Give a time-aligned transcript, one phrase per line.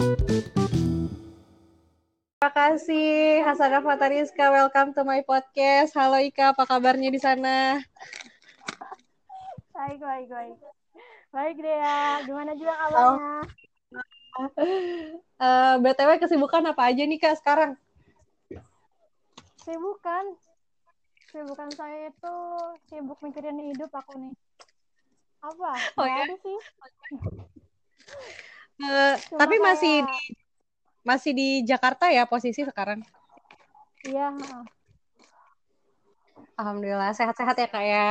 [0.00, 0.16] Terima
[2.56, 5.92] kasih Hasanah Fatariska, welcome to my podcast.
[5.92, 7.76] Halo Ika, apa kabarnya di sana?
[9.76, 10.56] Baik, baik, baik.
[11.36, 13.44] Baik Dea, gimana juga kabarnya?
[14.40, 14.48] Oh.
[15.42, 17.76] Uh, BTW kesibukan apa aja nih Kak sekarang?
[19.60, 20.38] Sibukan?
[21.28, 22.36] Sibukan saya itu
[22.88, 24.32] sibuk mikirin hidup aku nih.
[25.44, 25.72] Apa?
[25.98, 26.24] Oh, Gak ya?
[26.24, 26.58] ada sih.
[28.80, 30.20] Uh, Cuma tapi masih kayak- di
[31.04, 33.04] masih di Jakarta ya posisi sekarang.
[34.08, 34.32] Iya.
[36.56, 38.08] Alhamdulillah sehat-sehat ya Kak ya.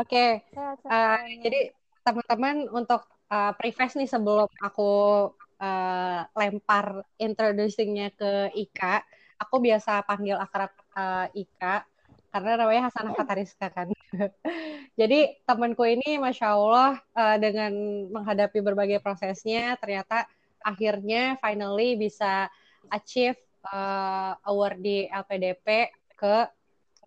[0.00, 0.92] Oke, sehat, sehat.
[0.92, 1.60] uh, jadi
[2.00, 4.92] teman-teman untuk uh, preface nih sebelum aku
[5.60, 9.04] uh, lempar introducingnya ke Ika,
[9.36, 11.84] aku biasa panggil akrab uh, Ika
[12.32, 13.92] karena namanya Hasanah Fatariska kan.
[15.00, 17.72] Jadi temanku ini masya Allah uh, dengan
[18.12, 20.28] menghadapi berbagai prosesnya ternyata
[20.62, 22.46] akhirnya finally bisa
[22.92, 26.46] achieve uh, award di LPDP ke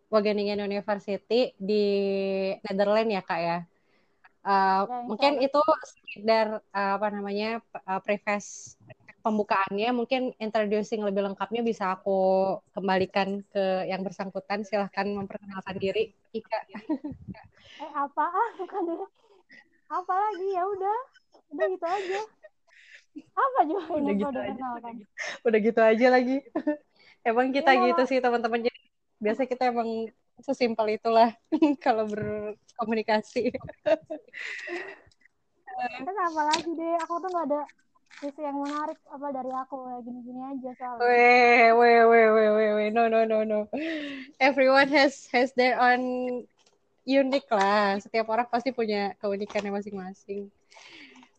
[0.09, 1.85] Wageningen University di
[2.61, 3.59] Netherlands ya kak ya.
[4.45, 8.77] Uh, mungkin itu sekedar uh, apa namanya uh, preface
[9.25, 12.13] pembukaannya mungkin introducing lebih lengkapnya bisa aku
[12.77, 16.59] kembalikan ke yang bersangkutan silahkan memperkenalkan diri Ika
[17.81, 18.49] Eh, apaan?
[18.61, 19.01] Bukan deh.
[19.91, 20.47] Apa lagi?
[20.55, 20.97] Ya udah.
[21.51, 22.19] Udah gitu aja.
[23.35, 24.91] Apa juga Udah ini gitu perlu aja.
[25.45, 26.35] udah gitu aja lagi
[27.29, 28.79] emang kita Iya, gitu sih teman-teman jadi
[29.23, 29.89] biasa kita emang
[30.43, 31.31] sesimpel itulah
[31.83, 33.55] kalau berkomunikasi
[36.05, 36.93] Kan apa lagi deh?
[37.03, 37.61] Aku tuh gak ada
[38.23, 41.03] isu yang menarik apa dari aku kayak gini-gini aja soalnya.
[41.03, 42.87] Weh, weh, weh, weh, weh, weh.
[42.93, 43.67] No, no, no, no.
[44.39, 46.01] Everyone has has their own
[47.03, 47.99] unik lah.
[47.99, 50.47] Setiap orang pasti punya keunikannya masing-masing.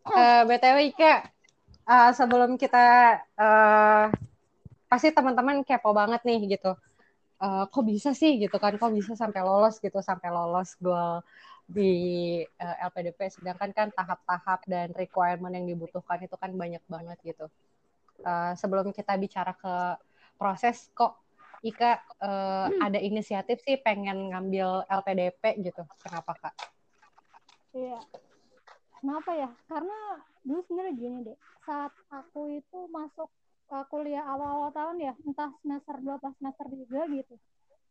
[0.07, 1.27] Uh, BTW Ika,
[1.89, 4.07] uh, sebelum kita uh,
[4.87, 6.77] pasti teman-teman kepo banget nih gitu.
[7.37, 8.77] Uh, kok bisa sih gitu kan?
[8.77, 11.25] Kok bisa sampai lolos gitu, sampai lolos goal
[11.67, 11.93] di
[12.63, 17.51] uh, LPDP sedangkan kan tahap-tahap dan requirement yang dibutuhkan itu kan banyak banget gitu.
[18.23, 19.75] Uh, sebelum kita bicara ke
[20.39, 21.21] proses kok
[21.67, 25.83] Ika uh, ada inisiatif sih pengen ngambil LPDP gitu.
[25.99, 26.55] Kenapa Kak?
[27.75, 27.99] Iya.
[29.03, 29.51] Kenapa ya?
[29.67, 29.99] Karena
[30.47, 31.39] dulu sebenarnya gini deh.
[31.67, 33.27] Saat aku itu masuk
[33.75, 37.35] uh, kuliah awal-awal tahun ya, entah semester 2 pas semester 3 gitu.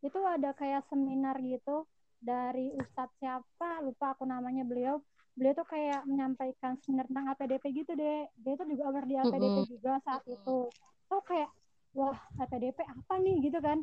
[0.00, 1.84] Itu ada kayak seminar gitu
[2.20, 5.00] dari Ustadz siapa, lupa aku namanya beliau.
[5.36, 8.24] Beliau tuh kayak menyampaikan seminar tentang APDP gitu deh.
[8.40, 9.72] Dia tuh juga aware di APDP Mm-mm.
[9.72, 10.58] juga saat itu.
[11.06, 11.50] Tuh kayak,
[11.92, 13.78] wah APDP apa nih gitu kan.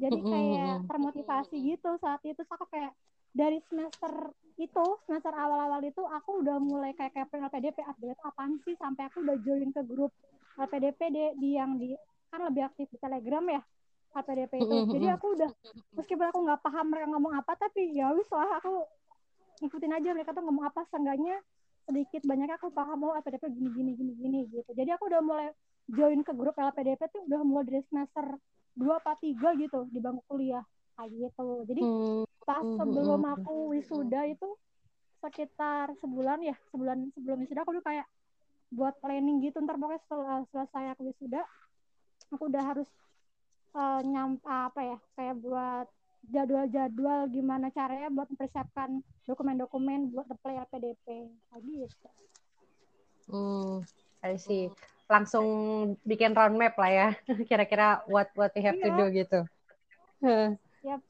[0.00, 2.40] Jadi kayak termotivasi gitu saat itu.
[2.48, 2.96] Aku kayak
[3.30, 8.74] dari semester itu semester awal-awal itu aku udah mulai kayak kepoin LPDP update apaan sih
[8.76, 10.12] sampai aku udah join ke grup
[10.58, 11.00] LPDP
[11.38, 11.96] di yang di
[12.28, 13.62] kan lebih aktif di Telegram ya
[14.10, 15.50] LPDP itu jadi aku udah
[15.94, 18.82] meskipun aku nggak paham mereka ngomong apa tapi ya wis lah aku
[19.60, 20.88] ngikutin aja mereka tuh ngomong apa.
[20.88, 21.36] Seenggaknya
[21.84, 24.70] sedikit banyak aku paham oh LPDP gini gini gini gini gitu.
[24.72, 25.48] Jadi aku udah mulai
[25.90, 28.24] join ke grup LPDP tuh udah mulai dari semester
[28.74, 30.64] dua apa tiga gitu di bangku kuliah
[30.96, 31.48] kayak gitu.
[31.68, 34.48] Jadi Hmm, pas hmm, sebelum aku wisuda itu
[35.20, 38.06] sekitar sebulan ya sebulan sebelum wisuda aku udah kayak
[38.72, 39.60] buat planning gitu.
[39.60, 41.42] Ntar pokoknya setelah selesai aku wisuda
[42.30, 42.88] aku udah harus
[43.74, 45.86] uh, nyam apa ya kayak buat
[46.30, 51.32] jadwal-jadwal gimana caranya buat mempersiapkan dokumen-dokumen buat apply LPDP
[51.64, 52.08] gitu
[53.32, 53.82] hmm.
[54.20, 54.68] I see.
[55.08, 55.46] Langsung
[56.04, 57.08] bikin roadmap lah ya.
[57.48, 58.96] Kira-kira what what we have to Iya.
[58.96, 59.40] do gitu.
[60.84, 61.00] Yap.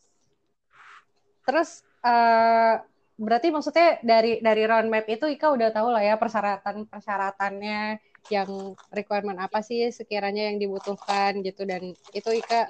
[1.45, 2.75] Terus eh,
[3.21, 9.41] berarti maksudnya dari dari roadmap itu Ika udah tahu lah ya persyaratan persyaratannya yang requirement
[9.41, 12.69] apa sih sekiranya yang dibutuhkan gitu dan itu Ika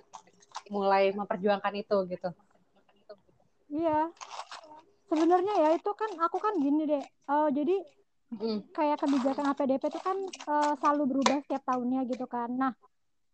[0.70, 2.30] mulai memperjuangkan itu gitu.
[3.74, 4.08] iya
[5.10, 7.82] sebenarnya ya itu kan aku kan gini deh uh, jadi
[8.30, 8.62] Mm.
[8.78, 10.14] kayak kebijakan APDP itu kan
[10.46, 12.46] uh, selalu berubah setiap tahunnya gitu kan.
[12.54, 12.70] Nah,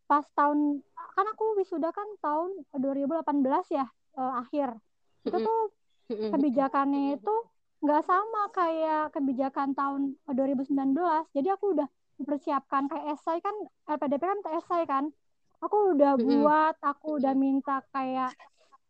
[0.09, 0.81] pas tahun
[1.13, 3.85] kan aku wisuda kan tahun 2018 ya
[4.17, 4.73] uh, akhir.
[5.21, 5.61] Itu tuh
[6.09, 6.33] Mm-mm.
[6.33, 7.35] kebijakannya itu
[7.85, 10.97] nggak sama kayak kebijakan tahun 2019.
[11.37, 11.89] Jadi aku udah
[12.21, 12.89] mempersiapkan.
[12.91, 13.57] Kayak esai kan
[13.89, 15.05] LPDP kan kayak esai kan.
[15.65, 16.45] Aku udah Mm-mm.
[16.45, 18.37] buat, aku udah minta kayak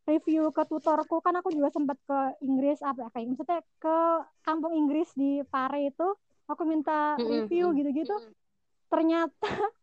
[0.06, 1.22] review ke tutorku.
[1.22, 3.98] Kan aku juga sempat ke Inggris apa ya kayak maksudnya ke
[4.42, 6.08] kampung Inggris di Pare itu.
[6.46, 8.14] Aku minta review gitu-gitu.
[8.90, 9.50] Ternyata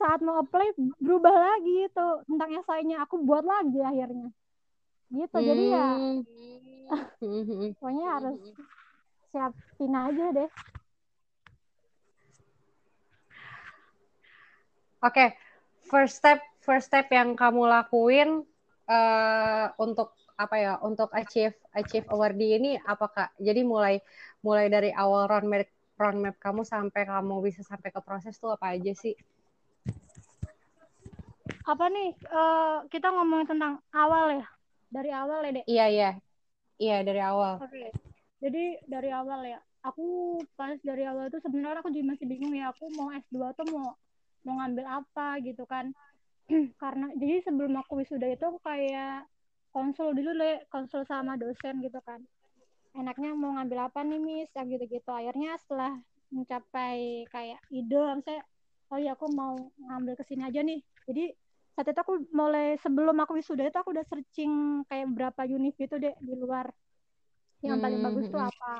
[0.00, 3.04] saat mau apply berubah lagi itu tentang esainya.
[3.04, 4.28] Aku buat lagi akhirnya.
[5.08, 5.36] Gitu.
[5.36, 5.88] Jadi ya.
[5.96, 6.48] Mm-mm.
[7.76, 8.38] pokoknya harus
[9.28, 10.50] siapin aja deh
[15.02, 15.28] okay.
[15.88, 18.44] first step first step yang kamu lakuin
[18.88, 23.30] uh, untuk apa ya untuk achieve achieve award ini apa kak?
[23.42, 23.98] Jadi mulai
[24.42, 25.66] mulai dari awal roadmap
[25.98, 29.18] roadmap kamu sampai kamu bisa sampai ke proses tuh apa aja sih?
[31.66, 32.14] Apa nih?
[32.30, 34.46] Uh, kita ngomongin tentang awal ya?
[34.88, 35.64] Dari awal ya, Dek?
[35.68, 36.10] Iya, iya.
[36.80, 37.60] Iya, dari awal.
[37.60, 37.68] Oke.
[37.68, 37.88] Okay.
[38.40, 39.60] Jadi dari awal ya.
[39.84, 42.72] Aku pas dari awal itu sebenarnya aku juga masih bingung ya.
[42.72, 43.92] Aku mau S2 tuh mau
[44.44, 45.90] mau ngambil apa gitu kan.
[46.82, 49.28] Karena jadi sebelum aku wisuda itu aku kayak
[49.70, 52.22] konsul dulu le konsul sama dosen gitu kan.
[52.96, 54.50] Enaknya mau ngambil apa nih miss?
[54.56, 55.10] Ya gitu-gitu.
[55.12, 55.98] Akhirnya setelah
[56.28, 58.44] mencapai kayak ide saya
[58.88, 60.80] oh ya aku mau ngambil ke sini aja nih.
[61.08, 61.24] Jadi
[61.76, 66.00] saat itu aku mulai sebelum aku wisuda itu aku udah searching kayak berapa univ gitu
[66.00, 66.72] deh di luar.
[67.62, 68.50] Yang paling bagus tuh hmm.
[68.50, 68.74] apa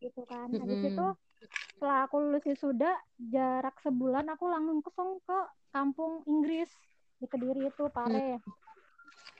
[0.00, 0.48] gitu kan.
[0.48, 1.06] Nah di situ
[1.48, 5.38] setelah aku lulus wisuda jarak sebulan aku langsung kesong ke
[5.72, 6.68] kampung Inggris
[7.16, 8.40] di Kediri itu Pare.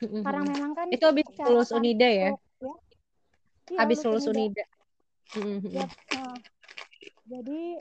[0.01, 2.73] Karena memang kan itu habis lulus Unida ya, ya.
[3.71, 4.65] Iya, habis lulus Unida,
[5.71, 5.87] Ya,
[6.17, 6.35] nah,
[7.29, 7.79] jadi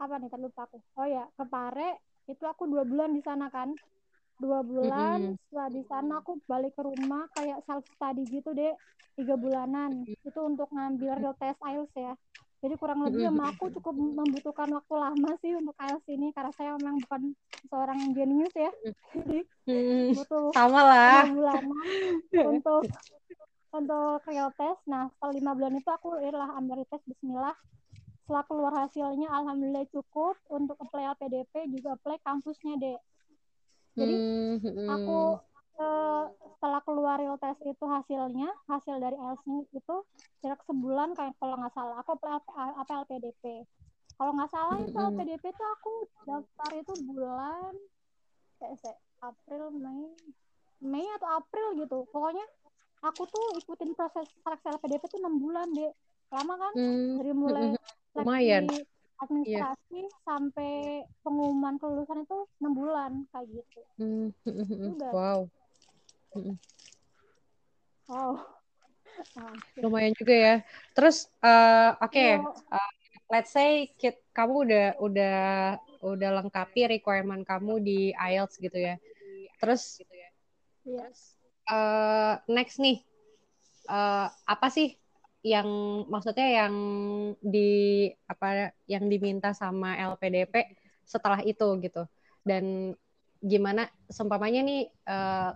[0.00, 0.80] apa nih terlupa aku.
[0.98, 3.76] Oh ya ke Pare itu aku dua bulan di sana kan.
[4.40, 5.40] Dua bulan mm -hmm.
[5.46, 8.72] setelah di sana aku balik ke rumah kayak self study gitu deh
[9.14, 10.02] tiga bulanan.
[10.24, 12.16] Itu untuk ngambil real test IELTS ya
[12.62, 16.78] jadi kurang lebih sama aku cukup membutuhkan waktu lama sih untuk IELTS ini karena saya
[16.78, 17.22] memang bukan
[17.66, 18.70] seorang genius ya.
[19.18, 19.38] Jadi
[20.14, 21.86] butuh sama lah bulanan
[22.54, 22.86] untuk
[23.74, 24.78] untuk real test.
[24.86, 27.56] Nah, setelah lima bulan itu aku adalah ambil tes Bismillah.
[28.22, 32.98] Setelah keluar hasilnya, alhamdulillah cukup untuk apply LPDP juga apply kampusnya deh.
[33.98, 34.14] Jadi
[34.86, 35.42] aku
[35.78, 39.96] uh, setelah keluar real test itu hasilnya hasil dari IELTS itu
[40.44, 41.96] jarak sebulan kayak kalau nggak salah.
[42.04, 42.40] Aku apply
[42.76, 43.64] apa LPDP
[44.22, 45.92] kalau nggak salah itu LPDP tuh aku
[46.28, 47.72] daftar itu bulan
[48.60, 50.14] kayak April Mei
[50.82, 52.06] Mei atau April gitu.
[52.10, 52.46] Pokoknya
[53.02, 55.90] aku tuh ikutin proses seleksi LPDP tuh enam bulan deh
[56.32, 56.72] lama kan?
[56.78, 57.18] Hmm.
[57.20, 57.64] dari mulai
[58.14, 58.64] lumayan.
[59.22, 60.22] administrasi yeah.
[60.26, 60.72] sampai
[61.22, 63.80] pengumuman kelulusan itu enam bulan kayak gitu.
[64.02, 65.46] Mm, wow.
[68.08, 68.36] Oh.
[69.82, 70.54] Lumayan juga ya.
[70.96, 72.40] Terus uh, oke, okay.
[72.40, 72.92] uh, eh,
[73.32, 75.40] let's say kit, kamu udah udah
[76.02, 78.96] udah lengkapi requirement kamu di IELTS gitu ya.
[79.60, 80.02] Terus
[80.82, 81.38] yes.
[81.70, 83.04] uh, next nih
[83.86, 84.98] uh, apa sih
[85.42, 85.66] yang
[86.06, 86.74] maksudnya yang
[87.42, 90.74] di apa yang diminta sama LPDP
[91.06, 92.06] setelah itu gitu.
[92.42, 92.94] Dan
[93.42, 95.54] gimana seumpamanya nih uh,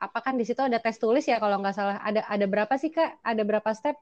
[0.00, 2.00] apa kan di situ ada tes tulis ya kalau nggak salah.
[2.00, 3.20] Ada ada berapa sih Kak?
[3.20, 4.00] Ada berapa step?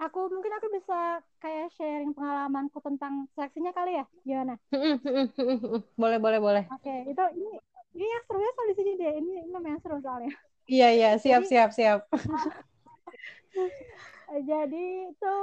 [0.00, 4.56] Aku mungkin aku bisa kayak sharing pengalamanku tentang seleksinya kali ya, gimana?
[6.00, 6.64] boleh boleh boleh.
[6.72, 7.60] Oke, okay, itu ini
[8.00, 9.12] ini yang serunya soal di sini deh.
[9.20, 10.32] Ini ini yang seru soalnya.
[10.64, 12.00] Iya iya, siap jadi, siap siap.
[14.48, 15.34] jadi itu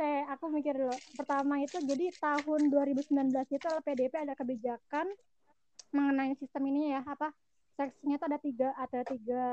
[0.00, 0.96] saya aku mikir dulu.
[1.20, 3.04] Pertama itu jadi tahun 2019
[3.52, 5.12] itu LPDP ada kebijakan
[5.92, 7.34] mengenai sistem ini ya apa
[7.80, 9.44] seleksinya itu ada tiga ada tiga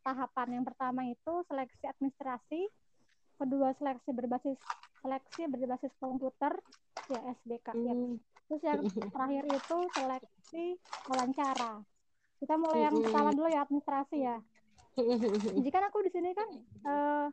[0.00, 0.48] tahapan.
[0.56, 2.60] Yang pertama itu seleksi administrasi
[3.36, 4.56] kedua seleksi berbasis
[5.04, 6.56] seleksi berbasis komputer
[7.12, 7.92] ya SBK ya.
[7.92, 8.16] Hmm.
[8.48, 8.80] terus yang
[9.12, 10.64] terakhir itu seleksi
[11.12, 11.84] wawancara.
[12.40, 14.36] Kita mulai yang pertama dulu ya administrasi ya.
[15.60, 16.48] Jadi kan aku di sini kan
[16.88, 17.28] uh,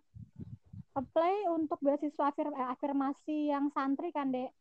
[0.99, 4.51] apply untuk beasiswa afir eh, afirmasi yang santri kan dek.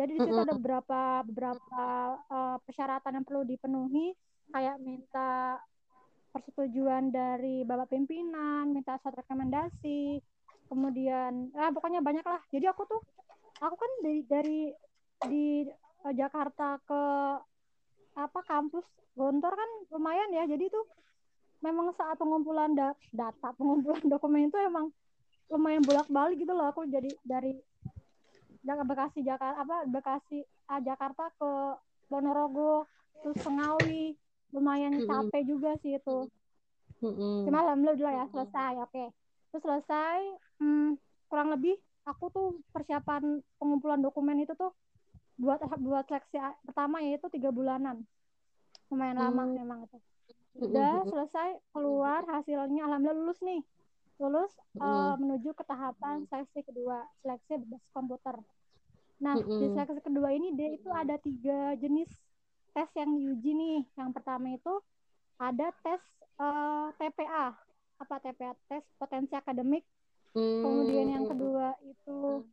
[0.00, 1.84] Jadi di situ ada beberapa beberapa
[2.24, 4.16] uh, persyaratan yang perlu dipenuhi
[4.50, 5.60] kayak minta
[6.30, 10.20] persetujuan dari bapak pimpinan, minta surat rekomendasi,
[10.68, 12.40] kemudian ah pokoknya banyak lah.
[12.52, 13.00] Jadi aku tuh
[13.62, 14.60] aku kan dari dari
[15.32, 15.46] di
[16.04, 17.02] uh, Jakarta ke
[18.16, 18.84] apa kampus
[19.16, 20.44] Gontor kan lumayan ya.
[20.44, 20.84] Jadi tuh
[21.64, 24.92] memang saat pengumpulan da data, pengumpulan dokumen itu emang
[25.46, 27.54] lumayan bolak-balik gitu loh aku jadi dari
[28.66, 31.50] Bekasi Jakarta apa Bekasi ah, Jakarta ke
[32.10, 32.90] Ponorogo
[33.22, 34.18] terus Sengawi
[34.54, 35.10] lumayan mm -hmm.
[35.10, 36.18] capek juga sih itu
[37.02, 37.36] mm -hmm.
[37.48, 39.08] cuma alhamdulillah ya selesai oke okay.
[39.50, 40.18] terus selesai
[40.62, 41.76] hmm, kurang lebih
[42.06, 44.70] aku tuh persiapan pengumpulan dokumen itu tuh
[45.36, 48.06] buat buat seleksi pertama yaitu tiga bulanan
[48.88, 49.52] lumayan lama mm.
[49.52, 49.98] memang itu
[50.56, 53.60] udah selesai keluar hasilnya alhamdulillah lulus nih
[54.16, 54.80] lulus mm.
[54.80, 58.36] uh, menuju ke tahapan seleksi kedua seleksi berbasis komputer
[59.20, 59.60] nah mm -hmm.
[59.60, 62.08] di seleksi kedua ini dia itu ada tiga jenis
[62.76, 63.80] tes yang diuji nih.
[63.96, 64.74] Yang pertama itu
[65.40, 66.02] ada tes
[66.36, 67.56] uh, eh, TPA.
[67.96, 68.52] Apa TPA?
[68.68, 69.80] Tes potensi akademik.
[70.36, 70.60] Hmm.
[70.60, 72.44] Kemudian yang kedua itu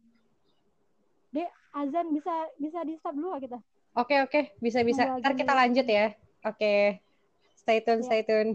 [1.35, 3.57] dek azan bisa bisa di stop dulu kita
[3.97, 5.03] Oke oke bisa bisa.
[5.03, 6.15] Nunggu Ntar kita lanjut ya.
[6.47, 7.03] Oke.
[7.59, 8.07] Stay tune Iya.
[8.07, 8.51] stay tune.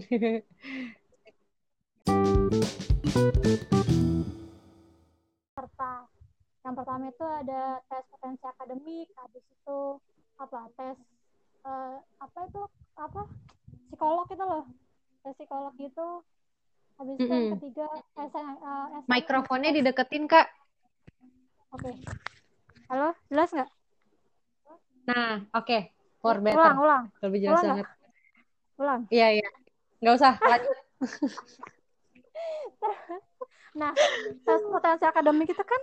[5.58, 5.92] serta
[6.64, 9.78] yang pertama itu ada tes potensi akademik habis itu
[10.38, 10.96] apa tes
[11.66, 12.60] eh, apa itu
[12.98, 13.22] apa
[13.90, 14.64] psikolog itu loh
[15.24, 16.06] tes psikolog itu
[16.98, 17.54] habis itu yang Mm-mm.
[17.58, 17.86] ketiga
[18.18, 20.46] SN, eh, SN, Mikrofonnya dideketin kak.
[21.74, 21.90] oke
[22.90, 23.70] halo jelas nggak
[25.08, 25.78] Nah oke.
[26.20, 26.72] For ulang better.
[26.76, 27.86] ulang Lebih jelas ulang banget.
[28.76, 29.48] ulang Iya iya.
[30.04, 30.76] Nggak usah lanjut.
[33.78, 33.94] Nah,
[34.42, 35.82] tes potensi akademik itu kan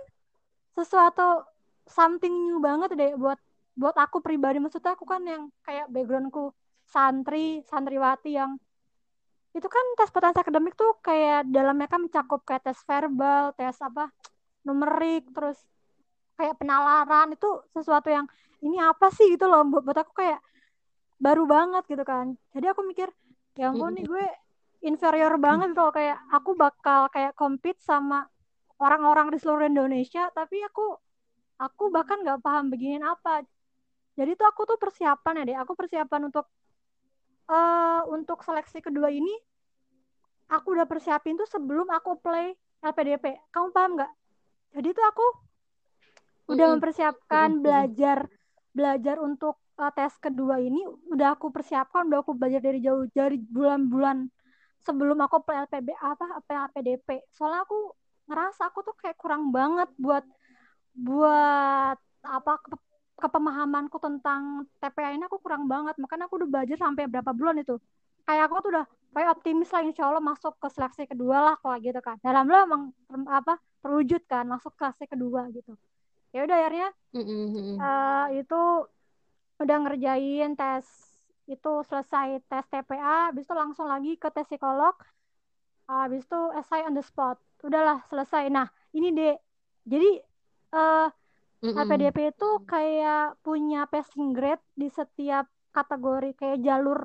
[0.76, 1.48] sesuatu
[1.88, 3.40] something new banget deh buat
[3.76, 4.58] buat aku pribadi.
[4.58, 6.50] Maksudnya aku kan yang kayak backgroundku
[6.88, 8.56] santri, santriwati yang
[9.56, 14.12] itu kan tes potensi akademik tuh kayak dalamnya kan mencakup kayak tes verbal, tes apa
[14.64, 15.56] numerik, terus
[16.36, 18.28] kayak penalaran itu sesuatu yang
[18.60, 20.40] ini apa sih gitu loh buat, buat aku kayak
[21.16, 22.36] baru banget gitu kan.
[22.52, 23.08] Jadi aku mikir,
[23.56, 24.24] ya ampun nih gue
[24.84, 28.28] inferior banget gitu loh kayak aku bakal kayak compete sama
[28.76, 31.00] orang-orang di seluruh Indonesia tapi aku
[31.56, 33.40] aku bahkan nggak paham beginian apa
[34.16, 36.48] jadi tuh aku tuh persiapan ya deh aku persiapan untuk
[37.46, 39.30] eh untuk seleksi kedua ini
[40.50, 44.12] aku udah persiapin tuh sebelum aku apply LPDP kamu paham nggak?
[44.76, 45.26] Jadi tuh aku
[46.54, 48.30] udah mempersiapkan belajar
[48.70, 53.40] belajar untuk eh, tes kedua ini udah aku persiapkan udah aku belajar dari jauh dari
[53.40, 54.30] bulan-bulan
[54.84, 56.38] sebelum aku apply LPB apa
[56.70, 57.90] LPDP soalnya aku
[58.30, 60.22] ngerasa aku tuh kayak kurang banget buat
[60.94, 62.52] buat apa
[63.16, 65.94] kepemahamanku tentang TPA ini aku kurang banget.
[66.02, 67.74] Makanya aku udah belajar sampai berapa bulan itu.
[68.26, 71.76] Kayak aku tuh udah kayak optimis lah insya Allah masuk ke seleksi kedua lah kalau
[71.80, 72.16] gitu kan.
[72.20, 75.72] Dalam lo emang ter- apa terwujud kan masuk ke seleksi kedua gitu.
[76.34, 76.88] Ya udah akhirnya
[77.80, 78.60] eh, itu
[79.62, 80.86] udah ngerjain tes
[81.48, 84.94] itu selesai tes TPA habis itu langsung lagi ke tes psikolog
[85.86, 87.38] habis itu essay on the spot.
[87.62, 88.50] Udahlah selesai.
[88.52, 89.34] Nah ini deh
[89.86, 90.20] jadi
[91.64, 91.82] eh Mm-mm.
[91.84, 95.44] LPDP itu kayak punya passing grade di setiap
[95.76, 97.00] kategori kayak jalur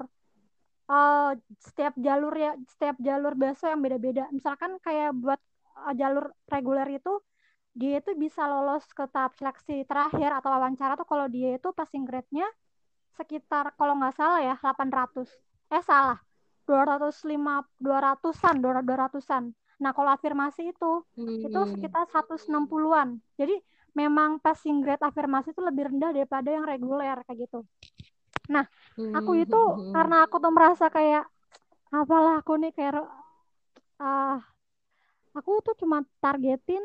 [0.91, 1.29] eh
[1.67, 4.23] setiap jalur ya setiap jalur besok yang beda-beda.
[4.37, 5.39] Misalkan kayak buat
[5.87, 7.11] eh, jalur reguler itu
[7.79, 12.03] dia itu bisa lolos ke tahap seleksi terakhir atau wawancara tuh kalau dia itu passing
[12.09, 12.47] grade-nya
[13.17, 15.27] sekitar kalau nggak salah ya 800
[15.75, 16.17] eh salah.
[16.67, 17.55] 205
[17.85, 19.43] 200-an 200-an
[19.83, 20.91] nah kalau afirmasi itu
[21.47, 21.73] itu Hmm.
[21.73, 23.55] sekitar 160-an jadi
[23.99, 27.59] memang passing grade afirmasi itu lebih rendah daripada yang reguler kayak gitu.
[28.53, 28.65] Nah
[29.17, 29.91] aku itu Hmm.
[29.95, 31.23] karena aku tuh merasa kayak
[31.93, 32.93] apalah aku nih kayak
[34.01, 34.39] ah
[35.37, 36.83] aku tuh cuma targetin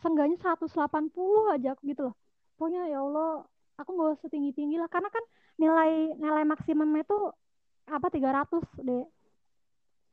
[0.00, 2.14] seenggaknya 180 aja aku gitu loh.
[2.56, 3.28] Pokoknya ya Allah
[3.80, 4.88] aku nggak usah tinggi tinggi lah.
[4.94, 5.24] Karena kan
[5.62, 5.90] nilai
[6.24, 7.16] nilai maksimumnya itu
[7.96, 9.04] apa 300 deh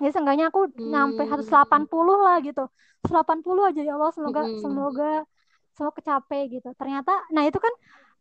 [0.03, 0.59] ya seenggaknya aku
[0.91, 1.29] nyampe Hmm.
[1.29, 2.63] 180 lah gitu.
[3.05, 5.25] 180 aja ya Allah semoga semoga
[5.75, 6.69] semoga kecapai gitu.
[6.75, 7.73] Ternyata nah itu kan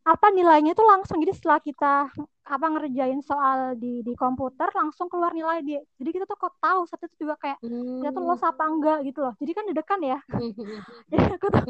[0.07, 1.21] apa nilainya itu langsung.
[1.23, 1.95] Jadi setelah kita
[2.51, 6.83] apa ngerjain soal di di komputer langsung keluar nilai dia jadi kita tuh kok tahu
[6.83, 9.35] saat itu juga kayak kita tuh lolos apa enggak gitu loh.
[9.39, 10.19] Jadi kan deg-degan ya.
[11.11, 11.65] Jadi aku tuh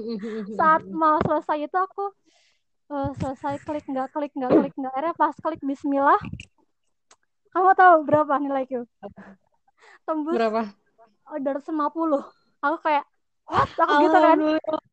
[0.56, 2.04] saat mau selesai itu aku
[2.90, 6.20] eh, selesai klik nggak klik nggak klik nggak akhirnya pas klik Bismillah
[7.50, 8.86] kamu tahu berapa nilaiku
[10.06, 10.70] tembus Berapa?
[11.30, 12.22] order 50
[12.62, 13.04] aku kayak
[13.50, 14.36] what aku gitu kan.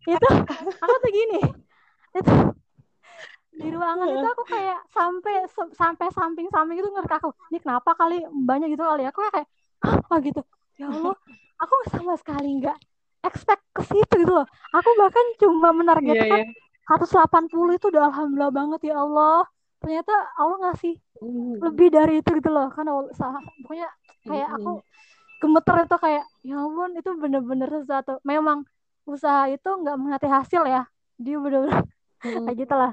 [0.09, 0.29] Itu
[0.83, 1.39] aku tuh gini.
[2.17, 2.33] Itu
[3.57, 8.21] di ruangan itu aku kayak sampai sampai samping samping itu ngeliat aku ini kenapa kali
[8.45, 9.09] banyak gitu kali ya?
[9.09, 9.47] Aku kayak
[9.81, 10.41] apa gitu?
[10.77, 11.17] Ya Allah
[11.57, 12.77] aku sama sekali nggak
[13.25, 14.45] expect ke situ gitu loh.
[14.77, 16.53] Aku bahkan cuma menargetkan iya.
[16.85, 19.41] 180 itu udah alhamdulillah banget ya Allah.
[19.81, 21.57] Ternyata Allah ngasih Hmm.
[21.57, 22.69] lebih dari itu gitu loh.
[22.69, 22.93] Karena
[23.65, 23.89] pokoknya
[24.21, 24.85] kayak aku
[25.37, 28.17] gemeter itu kayak ya ampun itu bener-bener sesuatu.
[28.25, 28.65] Memang
[29.05, 30.83] usaha itu nggak mengerti hasil ya.
[31.17, 31.85] Dia bener-bener
[32.17, 32.49] Hmm.
[32.49, 32.91] kayak gitu lah.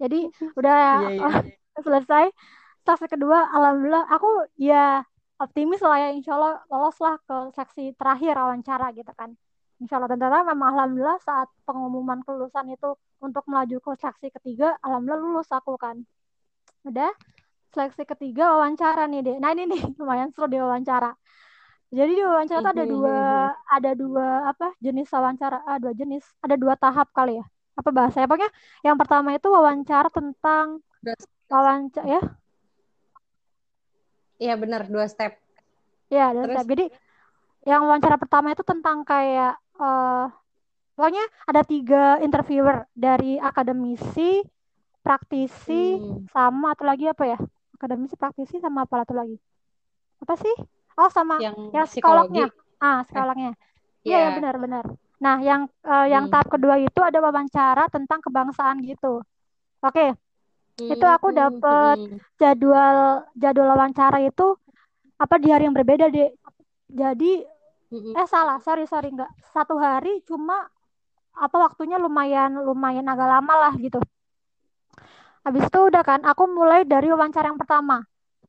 [0.00, 0.20] Jadi
[0.58, 1.28] udah Iya, iya.
[1.84, 2.32] selesai.
[2.80, 5.02] Seleksi kedua alhamdulillah aku ya
[5.36, 9.36] optimis lah ya insya Allah lolos lah ke seleksi terakhir wawancara gitu kan.
[9.76, 10.08] Insya Allah.
[10.08, 15.76] Ternyata memang alhamdulillah saat pengumuman kelulusan itu untuk melaju ke seleksi ketiga alhamdulillah lulus aku
[15.76, 16.00] kan.
[16.88, 17.12] Udah
[17.76, 21.12] seleksi ketiga wawancara nih deh nah ini nih lumayan seru di wawancara
[21.92, 23.16] jadi di wawancara tuh ada dua
[23.68, 27.44] ada dua apa jenis wawancara ah, dua jenis ada dua tahap kali ya
[27.76, 28.50] apa bahasanya pokoknya
[28.82, 30.80] yang pertama itu wawancara tentang
[31.52, 32.22] wawancara ya
[34.36, 35.32] Iya benar dua step.
[36.08, 36.56] ya ada Terus?
[36.60, 36.68] step.
[36.72, 36.84] jadi
[37.64, 40.26] yang wawancara pertama itu tentang kayak eh
[40.96, 44.40] pokoknya ada tiga interviewer dari akademisi
[45.00, 46.26] praktisi Hmm.
[46.30, 47.38] sama atau lagi apa ya
[47.76, 49.36] akademisi praktisi sama apa satu lagi?
[50.24, 50.54] Apa sih?
[50.96, 52.40] Oh sama Yang yang psikologi.
[52.40, 52.46] psikolognya
[52.80, 53.50] ah psikolognya
[54.04, 54.26] iya Iya.
[54.28, 54.84] ya benar-benar
[55.16, 56.32] nah yang eh, yang Hmm.
[56.32, 59.24] tahap kedua itu ada wawancara tentang kebangsaan gitu.
[59.80, 60.12] Oke.
[60.76, 62.18] Itu aku Hmm, dapet hmm.
[62.40, 62.98] jadwal
[63.34, 64.46] jadwal wawancara itu
[65.16, 66.28] apa di hari yang berbeda deh
[66.92, 67.32] jadi
[67.90, 68.12] Hmm.
[68.18, 68.58] eh salah.
[68.60, 69.30] Sorry sorry nggak.
[69.54, 70.68] Satu hari cuma
[71.36, 74.00] apa waktunya lumayan lumayan agak lama lah gitu
[75.46, 78.02] habis itu udah kan aku mulai dari wawancara yang pertama.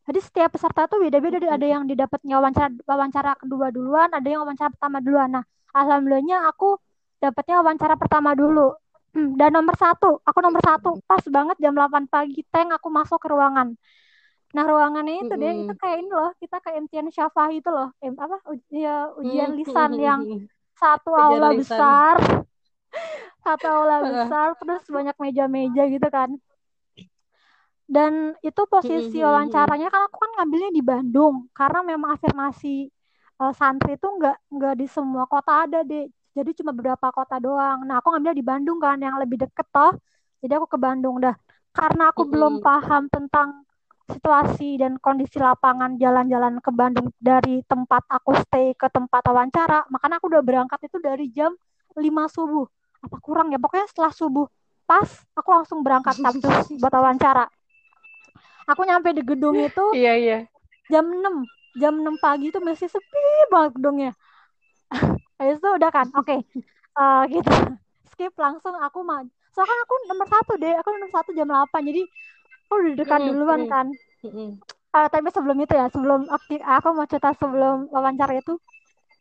[0.08, 4.72] Jadi setiap peserta tuh beda-beda ada yang didapatnya wawancara wawancara kedua duluan ada yang wawancara
[4.74, 5.30] pertama duluan.
[5.38, 5.46] Nah
[5.78, 6.80] alhamdulillahnya aku
[7.24, 8.74] dapatnya wawancara pertama dulu.
[9.16, 10.90] Hmm, dan nomor satu aku nomor satu.
[11.10, 13.78] Pas banget jam 8 pagi teng aku masuk ke ruangan.
[14.56, 15.80] Nah ruangannya itu deh itu Mm-mm.
[15.82, 17.90] kayak ini loh kita kayak imtihan syafa'i itu loh.
[18.04, 18.38] Em, apa?
[18.52, 20.48] Uj- ya, ujian Hmm, lisan hmm, yang hmm.
[20.82, 21.88] satu Ujian aula lisan.
[21.92, 22.16] besar.
[23.44, 26.30] Satu aula besar terus banyak meja-meja gitu kan
[27.88, 31.48] dan itu posisi wawancaranya kan aku kan ngambilnya di Bandung.
[31.56, 32.92] Karena memang afirmasi
[33.42, 36.06] eh, santri itu nggak nggak di semua kota ada deh
[36.38, 37.82] jadi cuma beberapa kota doang.
[37.88, 39.98] Nah aku ngambilnya di Bandung kan yang lebih deket toh.
[40.44, 41.34] Jadi aku ke Bandung dah.
[41.74, 43.66] Karena aku belum paham tentang
[44.08, 50.16] situasi dan kondisi lapangan jalan-jalan ke Bandung dari tempat aku stay ke tempat wawancara makanya
[50.16, 51.52] aku udah berangkat itu dari jam
[51.98, 52.70] 5 subuh.
[53.02, 53.58] Apa kurang ya?
[53.58, 54.48] Pokoknya setelah subuh
[54.88, 57.50] pas aku langsung berangkat kampus buat wawancara
[58.68, 60.38] aku nyampe di gedung itu Iya, iya.
[60.92, 61.36] jam 6
[61.78, 64.12] jam 6 pagi itu masih sepi banget gedungnya.
[65.40, 66.36] Habis itu udah kan oke.
[66.98, 67.52] Eh, gitu.
[68.14, 71.82] Skip langsung aku maju soalnya kan aku nomor satu deh aku nomor satu jam 8
[71.82, 72.02] jadi
[72.70, 73.88] aku udah dekat duluan kan.
[74.98, 78.58] Eh, tapi sebelum itu ya sebelum akti- aku mau cerita sebelum wawancara itu.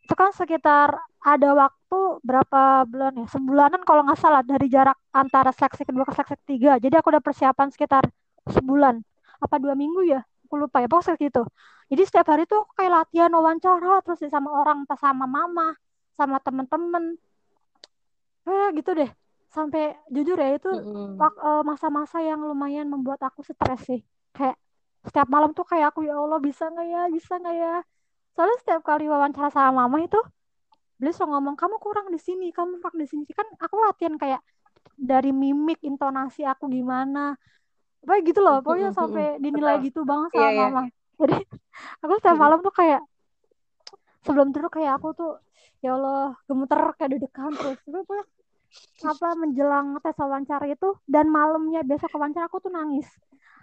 [0.05, 3.25] Itu kan sekitar ada waktu berapa bulan ya?
[3.27, 6.77] Sebulanan kalau nggak salah dari jarak antara seleksi kedua ke seleksi ketiga.
[6.79, 8.03] Jadi aku udah persiapan sekitar
[8.47, 9.03] sebulan
[9.41, 10.21] apa dua minggu ya?
[10.47, 11.43] Aku lupa ya pokoknya gitu.
[11.87, 15.75] Jadi setiap hari tuh kayak latihan wawancara terus sama orang entah sama mama
[16.19, 17.15] sama temen-temen.
[18.47, 19.11] Eh gitu deh.
[19.47, 20.71] Sampai jujur ya itu
[21.19, 24.01] eh, masa-masa yang lumayan membuat aku stres sih.
[24.35, 24.59] Kayak
[25.07, 27.01] setiap malam tuh kayak aku ya Allah bisa nggak ya?
[27.11, 27.73] Bisa nggak ya?
[28.35, 30.19] Soalnya setiap kali wawancara sama mama itu
[30.97, 33.23] beliau selalu ngomong kamu kurang di sini kamu kurang di sini.
[33.31, 34.41] Kan aku latihan kayak
[34.97, 37.37] dari mimik intonasi aku gimana
[38.03, 39.81] apa gitu loh pokoknya sampai dinilai Betul.
[39.85, 40.65] gitu banget Iya, sama iya.
[40.69, 40.81] mama
[41.21, 41.35] jadi
[42.03, 42.43] aku setiap Mm-mm.
[42.43, 43.01] malam tuh kayak
[44.25, 45.31] sebelum tidur kayak aku tuh
[45.83, 48.25] ya Allah gemeter kayak deg-degan terus pokoknya
[49.11, 53.07] apa menjelang tes wawancara itu dan malamnya besok wawancara aku tuh nangis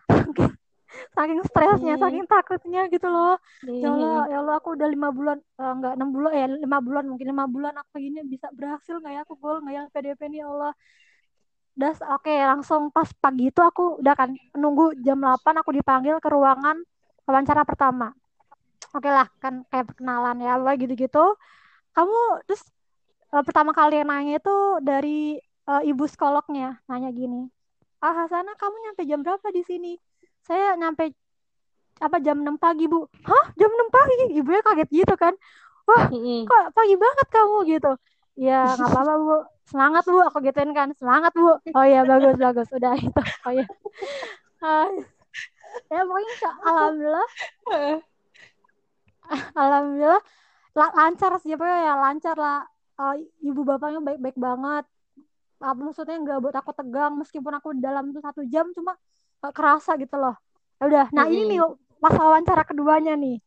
[1.17, 2.01] saking stresnya Hmm.
[2.03, 3.35] saking takutnya gitu loh
[3.83, 4.27] ya Allah Hmm.
[4.33, 7.47] ya Allah aku udah lima bulan eh, enggak enam bulan ya lima bulan mungkin lima
[7.55, 10.73] bulan aku ini bisa berhasil nggak ya aku goal nggak ya PDP nih ya Allah
[11.75, 16.29] das oke langsung pas pagi itu aku udah kan nunggu jam 8 aku dipanggil ke
[16.31, 16.79] ruangan
[17.27, 18.15] wawancara pertama.
[18.95, 21.35] Oke lah kan kayak perkenalan ya apa gitu-gitu.
[21.95, 22.63] Kamu terus
[23.35, 27.51] eh, pertama kali yang nanya itu dari eh, ibu psikolognya nanya gini
[28.05, 29.93] ah Hasana kamu nyampe jam berapa di sini?
[30.45, 31.17] Saya nyampe
[32.05, 33.09] apa jam 6 pagi bu.
[33.25, 33.47] Hah?
[33.57, 34.15] Jam 6 pagi?
[34.37, 35.33] Ibunya kaget gitu kan.
[35.89, 37.59] Wah kok pagi banget kamu?
[37.65, 37.93] Gitu
[38.35, 39.37] ya nggak apa-apa bu.
[39.65, 40.19] Semangat bu.
[40.29, 40.89] Aku gituin kan.
[40.99, 41.57] Semangat bu.
[41.73, 42.69] Oh ya bagus bagus.
[42.71, 43.67] Udah itu oh ya
[44.65, 44.89] Ah,
[45.93, 47.29] ya pokoknya insya- alhamdulillah.
[47.69, 47.97] Heeh.
[49.55, 50.23] alhamdulillah.
[50.75, 52.61] La- lancar sih pokoknya ya lancar lah.
[52.95, 54.85] Eh, ibu bapaknya baik-baik banget.
[55.61, 58.95] Apa maksudnya nggak buat aku tegang meskipun aku dalam tuh satu jam cuma
[59.53, 60.35] kerasa gitu loh.
[60.81, 61.07] Ya udah.
[61.13, 61.61] Nah ini nih
[62.01, 63.41] pas wawancara keduanya nih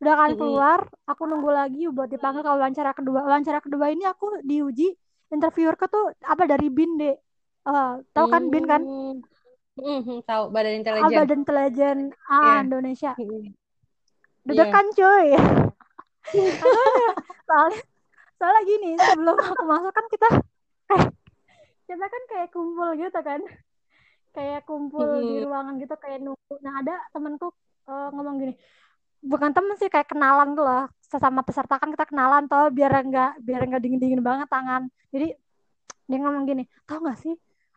[0.00, 2.40] udah kan keluar aku nunggu lagi buat dipanggil.
[2.44, 4.96] Ke wawancara kedua wawancara kedua ini aku diuji
[5.34, 7.16] interviewerku tuh apa dari bin deh
[7.60, 8.82] Eh, tahu kan bin kan?
[8.82, 9.20] Hmm.
[9.80, 11.16] Mm-mm, Tahu Badan Ah, Intelijen.
[11.20, 11.98] Badan Intelijen.
[12.28, 12.52] Ah, Iya.
[12.64, 13.12] Indonesia.
[13.20, 13.52] Mm-mm.
[14.48, 15.28] deg-degan cuy?
[17.48, 17.80] Soalnya
[18.38, 20.28] soalnya gini sebelum aku masuk kan kita
[20.88, 21.08] kayak
[21.88, 23.40] kita kan kayak kumpul gitu kan.
[24.36, 26.54] Kayak kumpul di ruangan gitu kayak nunggu.
[26.64, 27.46] Nah ada temanku
[27.90, 28.54] eh, ngomong gini
[29.20, 33.36] bukan temen sih kayak kenalan tuh lah sesama peserta kan kita kenalan toh biar enggak
[33.42, 34.88] biar enggak dingin dingin banget tangan.
[35.12, 35.34] Jadi
[36.10, 37.34] dia ngomong gini tau gak sih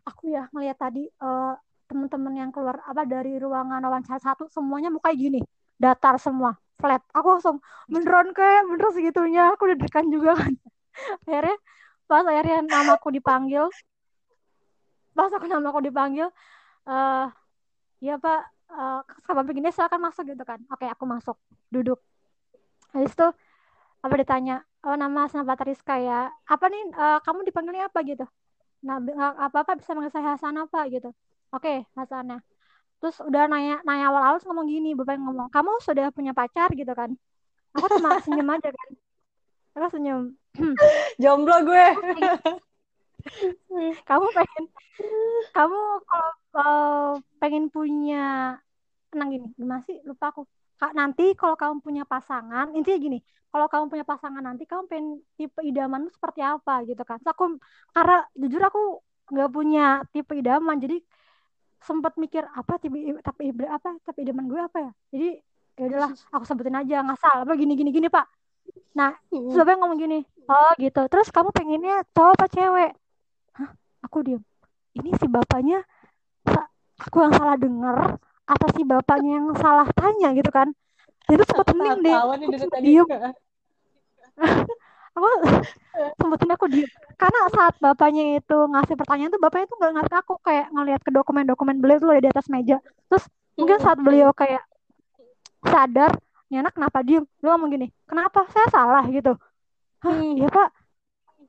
[0.08, 1.54] aku ya ngeliat tadi eh,
[1.86, 5.42] temen-temen yang keluar apa dari ruangan wawancara satu semuanya mukanya gini
[5.78, 7.02] datar semua flat.
[7.16, 9.44] Aku langsung beneran kayak bener segitunya?
[9.56, 10.54] Aku udah dekan juga kan.
[11.28, 11.58] Akhirnya
[12.08, 13.66] pas akhirnya namaku dipanggil
[15.18, 16.30] pas aku namaku dipanggil
[16.86, 17.26] eh
[18.04, 20.60] ya pak eh sama begini silakan masuk gitu kan.
[20.72, 21.38] Oke aku masuk.
[21.74, 22.00] Duduk.
[22.94, 23.28] Habis itu
[24.04, 26.32] apa ditanya oh, nama Snapchat Rizka ya?
[26.48, 28.00] Apa nih uh, kamu dipanggilnya apa?
[28.06, 28.26] gitu.
[28.84, 29.00] Nah
[29.40, 30.86] apa apa bisa manggil saya Hasan apa?
[30.90, 31.10] gitu.
[31.54, 32.42] Oke okay, Hasannya
[33.04, 36.72] terus udah nanya nanya awal-awal ngomong gini bapak ngomong kamu sudah punya pacar?
[36.72, 37.12] gitu kan.
[37.76, 38.90] Aku cuma senyum aja kan.
[39.76, 40.22] Aku senyum.
[41.22, 41.86] Jomblo gue
[44.10, 44.66] kamu pengen
[45.56, 45.80] kamu
[46.54, 48.58] kalau pengen punya
[49.10, 50.44] tenang gini masih lupa aku.
[50.92, 53.20] Nanti kalau kamu punya pasangan intinya gini
[53.54, 57.22] kalau kamu punya pasangan nanti kamu pengen tipe idamanmu seperti apa gitu kan?
[57.22, 57.62] So, aku
[57.94, 58.82] karena jujur aku
[59.30, 60.98] nggak punya tipe idaman jadi
[61.86, 63.94] sempat mikir apa tipe tapi apa?
[64.02, 64.92] Tapi idaman gue apa ya?
[65.14, 65.30] Jadi
[65.78, 68.26] ya udahlah aku sebutin aja ngasal apa gini gini gini pak.
[68.98, 71.06] Nah yang ngomong gini oh gitu.
[71.06, 72.92] Terus kamu pengennya cowok apa cewek?
[74.04, 74.44] Aku diam
[74.94, 75.82] ini si bapaknya
[77.00, 77.98] aku yang salah dengar
[78.44, 80.70] atau si bapaknya yang salah tanya gitu kan?
[81.32, 82.14] Itu sempat hening deh.
[82.14, 82.52] Aku
[82.84, 83.08] diem.
[85.14, 85.28] Aku
[86.18, 86.90] sempetin aku diem.
[87.22, 91.14] Karena saat bapaknya itu ngasih pertanyaan tuh bapaknya tuh nggak ngasih aku kayak ngeliat ke
[91.14, 92.82] dokumen-dokumen beliau tuh di atas meja.
[93.14, 94.66] Terus mungkin saat beliau kayak
[95.62, 96.18] sadar
[96.50, 97.24] ini anak kenapa diem?
[97.46, 98.50] Lu ngomong gini kenapa?
[98.50, 99.38] Saya salah gitu.
[100.02, 100.83] Hah, iya pak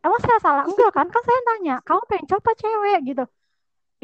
[0.04, 0.64] emang saya salah?
[0.68, 1.06] Enggak kan?
[1.08, 2.98] Kan saya tanya kamu pengen coba cewek?
[3.08, 3.24] gitu.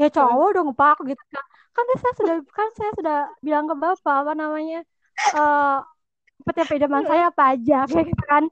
[0.00, 1.44] Ya cowok dong pak gitu kan.
[1.76, 4.80] Kan saya sudah kan saya sudah bilang ke bapak apa namanya
[5.36, 5.84] uh,
[6.40, 8.44] seperti pedoman saya apa aja kayak gitu kan.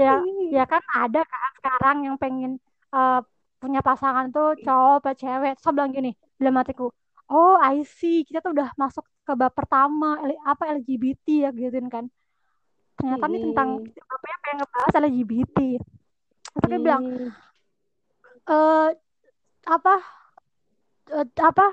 [0.00, 2.56] Ya ya kan ada kan sekarang yang pengen
[2.96, 3.20] uh,
[3.60, 5.54] punya pasangan tuh cowok apa cewek.
[5.60, 6.88] Saya bilang gini dalam hatiku
[7.28, 8.24] oh I see.
[8.24, 12.08] Kita tuh udah masuk ke bab pertama apa LGBT ya gitu kan.
[12.96, 13.32] Ternyata hmm.
[13.36, 15.58] ini tentang apa yang pengen ngebahas LGBT
[16.64, 16.84] hmm.
[16.84, 17.04] bilang
[18.46, 18.88] eh
[19.66, 19.94] apa
[21.12, 21.66] uh, apa?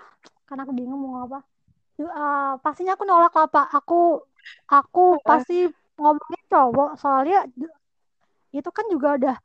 [0.45, 1.39] Karena aku bingung mau apa.
[2.01, 3.67] Uh, pastinya aku nolak lah pak.
[3.73, 4.21] Aku
[4.69, 6.89] aku pasti ngomongin cowok.
[6.99, 7.45] Soalnya
[8.53, 9.37] itu kan juga udah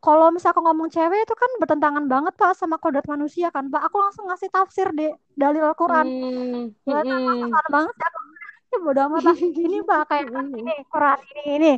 [0.00, 3.82] kalau misalkan ngomong cewek itu kan bertentangan banget pak sama kodrat manusia kan pak.
[3.88, 6.06] Aku langsung ngasih tafsir deh dalil Al-Quran.
[6.06, 6.64] Hmm.
[6.84, 7.52] hmm.
[7.72, 8.08] banget ya
[8.66, 9.36] ya bodo amat pak.
[9.40, 10.26] Ini pak kayak
[10.60, 11.72] ini Quran ini ini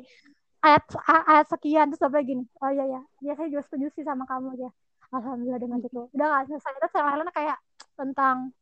[0.65, 4.27] ayat ayat sekian terus apa gini oh iya ya ya saya juga setuju sih sama
[4.27, 4.71] kamu ya
[5.13, 6.09] alhamdulillah dengan itu.
[6.13, 7.59] Udah gak selesai itu sama kayak
[7.97, 8.53] tentang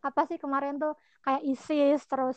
[0.00, 2.36] apa sih kemarin tuh kayak ISIS terus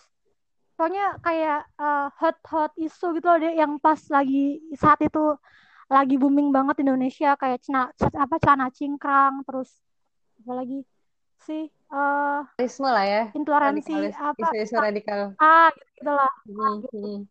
[0.76, 5.40] pokoknya kayak uh, hot hot isu gitu loh deh yang pas lagi saat itu
[5.88, 9.72] lagi booming banget di Indonesia kayak cina, apa celana cingkrang terus
[10.44, 10.84] apa lagi
[11.44, 12.44] sih uh,
[12.84, 13.24] lah ya.
[13.36, 15.36] intoleransi apa isu-isu radikal.
[15.40, 16.34] Ah gitu, gitu lah.
[16.48, 17.00] Hmm, ah, gitu.
[17.00, 17.22] Hmm.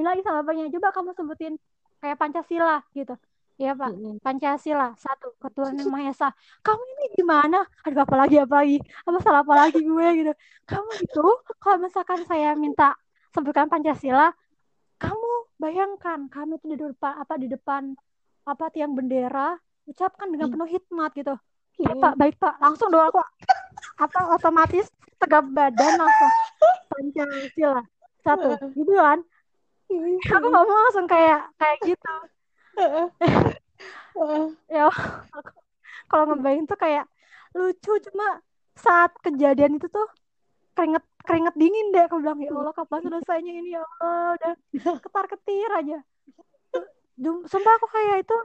[0.00, 1.54] Lagi sama bapaknya coba kamu sebutin
[2.00, 3.14] kayak Pancasila gitu
[3.60, 6.28] Iya Pak, Pancasila satu ketuhanan yang Maha Esa.
[6.64, 7.60] Kamu ini gimana?
[7.84, 8.80] Aduh apa lagi apa lagi?
[9.04, 10.32] Apa salah apa lagi gue gitu?
[10.64, 11.26] Kamu itu
[11.60, 12.96] kalau misalkan saya minta
[13.30, 14.32] sebutkan Pancasila,
[14.96, 17.82] kamu bayangkan kami itu di depan apa di depan
[18.48, 19.54] apa tiang bendera
[19.86, 21.34] ucapkan dengan penuh hikmat gitu.
[21.76, 22.56] Iya Pak, baik Pak.
[22.58, 23.20] Langsung doa aku
[24.00, 24.88] apa otomatis
[25.20, 26.32] tegap badan langsung
[26.88, 27.84] Pancasila
[28.24, 29.20] satu gitu kan.
[30.32, 32.14] Aku ngomong langsung kayak kayak gitu.
[34.70, 34.86] Ya
[36.10, 37.08] kalau ngebayang tuh kayak
[37.56, 38.40] lucu cuma
[38.76, 40.08] saat kejadian itu tuh
[40.72, 43.76] keringet keringet dingin deh aku bilang ya Allah kapan selesainya ini?
[43.76, 44.54] Ya Allah udah
[45.00, 45.98] ketar ketir aja
[47.22, 48.36] sumpah aku kayak itu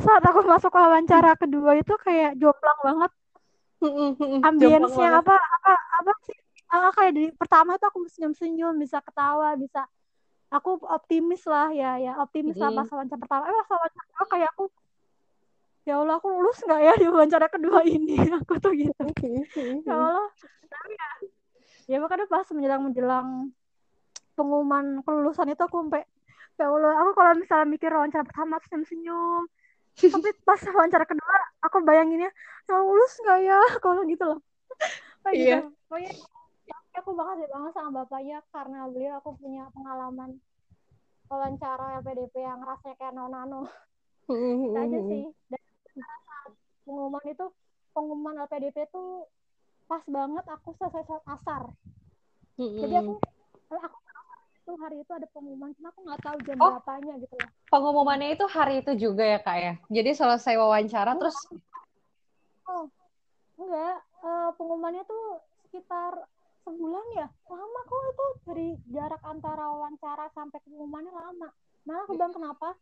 [0.00, 3.10] saat aku masuk wawancara kedua itu kayak jomplang banget.
[4.42, 6.36] Ambience-nya apa apa apa sih?
[6.72, 9.86] Ah, kayak di pertama tuh aku senyum-senyum bisa ketawa bisa
[10.54, 12.12] aku optimis lah ya ya.
[12.22, 13.42] Optimis lah pas wawancara pertama.
[13.50, 14.64] Eh pas wawancara kayak aku
[15.84, 18.16] ya Allah aku lulus nggak ya di wawancara kedua ini?
[18.40, 19.04] Aku tuh gitu.
[19.84, 20.28] Ya Allah.
[20.70, 21.08] Tapi ya
[21.84, 23.28] ya makanya pas menjelang menjelang
[24.32, 26.02] pengumuman kelulusan itu aku sampai
[26.56, 29.44] ya Allah aku kalau misalnya mikir wawancara pertama senyum
[30.00, 32.32] senyum tapi pas wawancara kedua aku bayanginnya
[32.64, 33.60] ya lulus nggak ya?
[33.84, 34.38] Kalau gitu loh.
[35.22, 35.56] Kayak iya.
[35.60, 35.68] gitu.
[35.86, 36.12] Pokoknya
[36.94, 40.38] aku banget ya banget sama bapaknya karena beliau aku punya pengalaman
[41.26, 43.66] wawancara LPDP yang rasanya kayak nano-nano
[44.30, 45.24] itu aja sih.
[45.50, 45.62] Dan
[46.84, 47.46] pengumuman itu
[47.92, 49.02] pengumuman LPDP itu
[49.84, 51.62] pas banget aku selesai sholat asar.
[52.56, 53.12] Jadi aku
[53.74, 53.98] aku
[54.64, 57.50] itu hari itu ada pengumuman cuma aku nggak tahu jam oh, berapanya gitu loh.
[57.68, 59.74] Pengumumannya itu hari itu juga ya kak ya?
[59.92, 61.36] Jadi selesai wawancara terus
[62.70, 62.88] oh
[63.60, 64.00] enggak.
[64.24, 66.16] Uh, pengumumannya tuh sekitar
[66.64, 67.28] sebulan ya?
[67.52, 71.48] Lama kok itu dari jarak antara wawancara sampai pengumumannya lama.
[71.84, 72.72] Nah aku bilang kenapa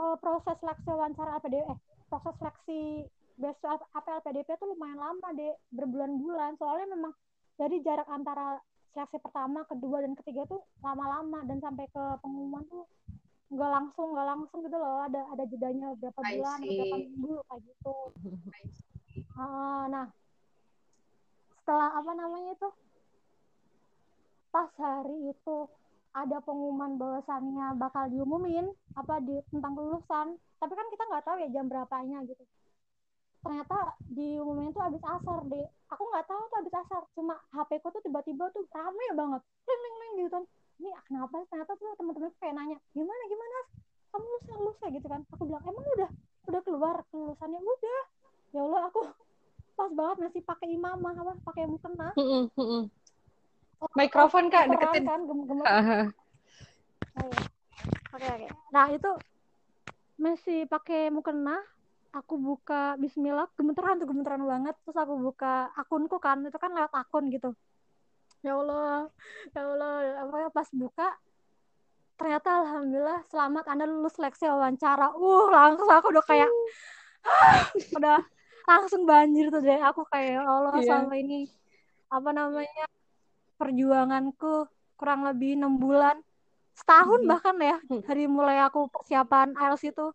[0.00, 1.78] uh, proses seleksi wawancara LPDP eh
[2.08, 2.80] proses seleksi
[3.40, 6.56] besok apa LPDP itu lumayan lama deh berbulan-bulan.
[6.56, 7.12] Soalnya memang
[7.60, 8.56] dari jarak antara
[8.96, 11.44] seleksi pertama kedua dan ketiga tuh lama-lama.
[11.44, 12.88] Dan sampai ke pengumuman tuh
[13.50, 15.04] nggak langsung nggak langsung gitu loh.
[15.04, 17.94] Ada ada jedanya berapa bulan berapa minggu kayak gitu.
[19.34, 20.06] Ah, nah.
[21.58, 22.68] Setelah apa namanya itu
[24.50, 25.56] pas hari itu
[26.10, 28.66] ada pengumuman bahwasannya bakal diumumin
[28.98, 30.26] apa di tentang kelulusan.
[30.58, 32.42] Tapi kan kita nggak tahu ya jam berapanya gitu.
[33.40, 37.02] Ternyata diumumin itu habis asar deh aku nggak tahu tuh habis asar.
[37.14, 39.40] Cuma HP ku tuh tiba-tiba tuh rame banget.
[39.66, 40.44] Ling ling ling gitu kan.
[40.80, 43.58] Ini kenapa ternyata tuh teman-teman kayak nanya gimana gimana?
[44.10, 45.20] Kamu lulus lulus ya gitu kan.
[45.30, 46.10] Aku bilang emang udah
[46.50, 47.60] udah keluar kelulusannya?
[47.62, 48.02] Udah.
[48.50, 49.00] Ya Allah aku
[49.78, 52.10] pas banget masih pakai imamah apa pakai mukena.
[53.96, 55.04] Mikrofon kak deketin.
[55.08, 56.00] kan gem-gem Haha.
[57.10, 57.42] Oh, iya.
[58.14, 58.48] Oke oke.
[58.70, 59.10] Nah itu
[60.14, 61.58] masih pakai mukena.
[62.10, 64.74] Aku buka Bismillah, gemeteran tuh gemeteran banget.
[64.82, 67.54] Terus aku buka akunku kan, itu kan lewat akun gitu.
[68.42, 69.10] Ya Allah,
[69.54, 70.22] ya Allah.
[70.26, 71.14] Apa pas buka,
[72.18, 75.14] ternyata alhamdulillah selamat Anda lulus seleksi wawancara.
[75.14, 76.50] Uh, langsung aku udah kayak,
[77.98, 78.18] udah
[78.66, 79.78] langsung banjir tuh deh.
[79.82, 80.86] Aku kayak ya Allah Iya.
[80.86, 81.46] selama ini
[82.10, 82.86] apa namanya
[83.60, 84.54] perjuanganku
[84.96, 86.16] kurang lebih enam bulan
[86.72, 87.28] setahun Mhm.
[87.30, 88.02] bahkan ya Hmm.
[88.08, 90.06] dari mulai aku persiapan IELTS itu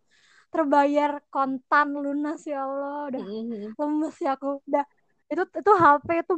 [0.50, 3.74] terbayar kontan lunas ya Allah udah Mm-mm.
[3.78, 4.84] lemes ya aku udah
[5.30, 6.34] itu itu HP itu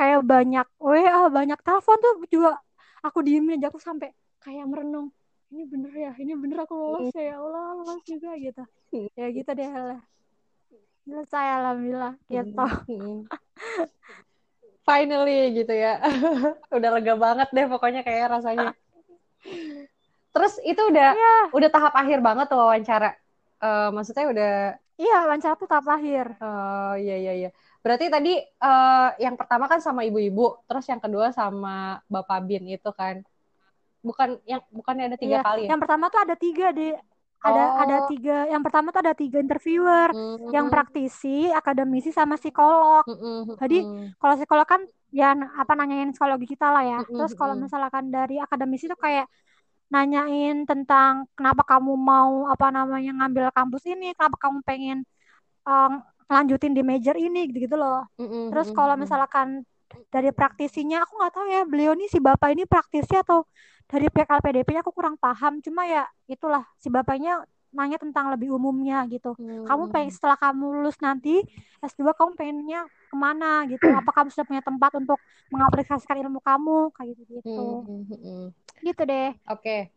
[0.00, 2.56] kayak banyak WA banyak telepon tuh juga
[3.04, 5.12] aku diemin aja aku sampai kayak merenung
[5.52, 9.06] ini bener ya ini bener aku lolos ya ya Allah lolos juga gitu Hmm.
[9.14, 10.00] ya gitu deh lah
[11.06, 12.64] selesai alhamdulillah gitu.
[14.90, 16.02] Finally gitu ya.
[16.76, 18.74] udah lega banget deh pokoknya kayak rasanya.
[20.30, 21.36] Terus itu udah Iya.
[21.54, 23.14] udah tahap akhir banget tuh wawancara.
[23.60, 24.52] Eh, maksudnya udah
[25.00, 27.50] iya wawancara tuh tahap akhir oh iya iya iya.
[27.80, 32.90] Berarti tadi eh, yang pertama kan sama ibu-ibu, terus yang kedua sama Bapak Bin itu
[32.90, 33.22] kan.
[34.00, 35.44] Bukan yang bukannya ada tiga Iya.
[35.44, 35.68] kali ya?
[35.70, 36.96] yang pertama tuh ada tiga deh
[37.46, 38.08] ada ada Oh.
[38.10, 43.56] tiga yang pertama tuh ada tiga interviewer Mm, yang praktisi akademisi sama psikolog mm, mm,
[43.60, 43.76] Jadi,
[44.20, 44.82] kalau psikolog kan
[45.14, 46.98] ya apa nanyain psikologi kita lah ya.
[46.98, 49.26] Mm-mm, Terus kalau misalkan dari akademisi itu kayak
[49.94, 54.98] nanyain tentang kenapa kamu mau apa namanya ngambil kampus ini, kenapa kamu pengen
[55.68, 55.92] um,
[56.30, 58.06] lanjutin di major ini gitu-gitu loh.
[58.18, 59.48] Mm-mm, Terus kalau misalkan
[60.10, 63.46] dari praktisinya aku nggak tahu ya beliau nih si bapak ini praktisi atau
[63.90, 65.58] dari pihak LPDP-nya aku kurang paham.
[65.62, 69.34] Cuma ya itulah si bapaknya nanya tentang lebih umumnya gitu.
[69.38, 71.42] Kamu pengen setelah kamu lulus nanti
[71.82, 73.86] S2 kamu pengennya ke mana gitu?
[73.90, 75.18] Apa kamu sudah punya tempat untuk
[75.50, 76.90] mengaplikasikan ilmu kamu?
[76.94, 77.50] Kayak gitu gitu.
[77.50, 78.46] Mm, mm, mm, mm.
[78.86, 79.30] gitu deh.
[79.50, 79.90] Oke,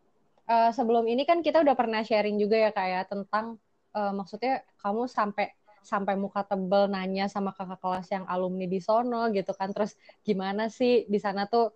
[0.44, 3.56] Eh, sebelum ini kan kita udah pernah sharing juga ya kayak tentang
[3.96, 9.28] eh, maksudnya kamu sampai sampai muka tebel nanya sama kakak kelas yang alumni di sono
[9.36, 9.96] gitu kan, terus
[10.28, 11.72] gimana sih di sana tuh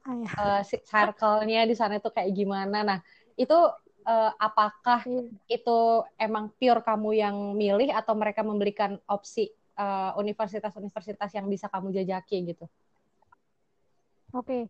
[0.68, 2.78] si- circle-nya di sana tuh kayak gimana?
[2.84, 3.00] Nah
[3.36, 3.58] itu
[4.08, 5.22] eh, apakah Iya.
[5.48, 5.78] itu
[6.18, 12.38] emang pure kamu yang milih atau mereka memberikan opsi eh, universitas-universitas yang bisa kamu jajaki
[12.56, 12.66] gitu?
[14.34, 14.68] oke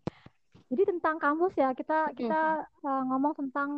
[0.68, 2.42] jadi tentang kampus ya kita kita
[2.84, 3.70] uh, ngomong tentang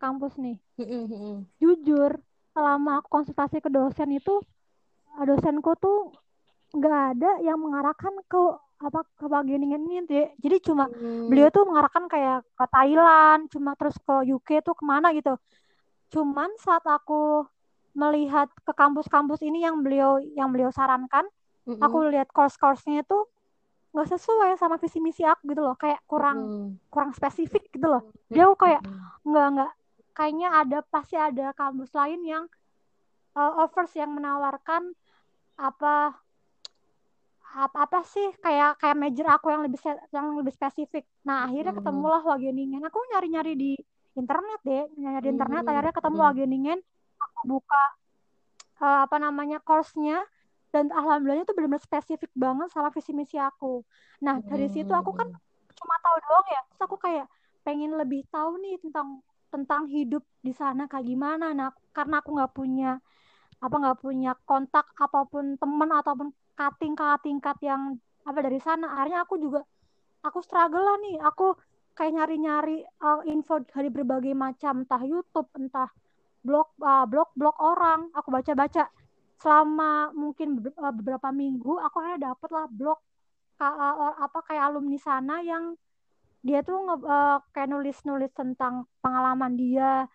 [0.00, 1.44] kampus nih mm-mm.
[1.60, 2.18] jujur
[2.54, 4.57] selama aku konsultasi ke dosen itu uh,
[5.26, 6.12] dosenku tuh
[6.76, 8.42] nggak ada yang mengarahkan ke
[8.78, 10.06] apa ke bagian ini
[10.38, 11.26] jadi cuma Hmm.
[11.26, 15.34] beliau tuh mengarahkan kayak ke Thailand cuma terus ke UK tuh ke mana gitu
[16.14, 17.42] cuman saat aku
[17.98, 21.26] melihat ke kampus-kampus ini yang beliau yang beliau sarankan
[21.66, 21.82] Mm-mm.
[21.82, 23.18] aku lihat course-course-nya itu
[23.90, 26.78] nggak sesuai sama visi misi aku gitu loh kayak kurang Mm.
[26.88, 29.26] kurang spesifik gitu loh dia aku kayak Mm.
[29.26, 29.72] nggak nggak
[30.14, 32.44] kayaknya ada pasti ada kampus lain yang
[33.38, 34.90] uh, offers yang menawarkan
[35.54, 36.18] apa
[37.48, 39.80] apa, apa sih kayak kayak major aku yang lebih
[40.12, 41.08] yang lebih spesifik.
[41.24, 41.80] Nah akhirnya Mhm.
[41.80, 42.82] ketemulah Wageningen.
[42.84, 43.72] Aku nyari-nyari di
[44.14, 45.62] internet deh, nyari di internet.
[45.64, 45.70] Mhm.
[45.72, 46.24] Akhirnya ketemu Mhm.
[46.28, 46.78] Wageningen.
[47.18, 47.82] Aku buka
[48.84, 50.22] uh, apa namanya course-nya
[50.68, 53.80] dan alhamdulillah itu benar-benar spesifik banget sama visi misi aku.
[54.20, 55.26] Nah dari situ aku kan
[55.72, 56.60] cuma tahu doang ya.
[56.68, 57.26] Terus aku kayak
[57.64, 61.56] pengen lebih tahu nih tentang tentang hidup di sana kayak gimana.
[61.56, 63.00] Nah karena aku nggak punya
[63.58, 67.82] apa nggak punya kontak apa pun teman ataupun cutting kakak tingkat yang
[68.22, 68.98] apa dari sana.
[68.98, 69.60] Akhirnya aku juga
[70.22, 71.16] aku struggle lah nih.
[71.26, 71.54] Aku
[71.98, 75.90] kayak nyari-nyari uh, info dari berbagai macam entah YouTube entah
[76.42, 78.10] blog uh, blog blog orang.
[78.14, 78.86] Aku baca-baca.
[79.38, 82.98] Selama mungkin uh, beberapa minggu aku akhirnya dapet lah blog
[83.58, 85.74] uh, apa kayak alumni sana yang
[86.38, 90.06] dia tuh nge, uh, kayak nulis-nulis tentang pengalaman dia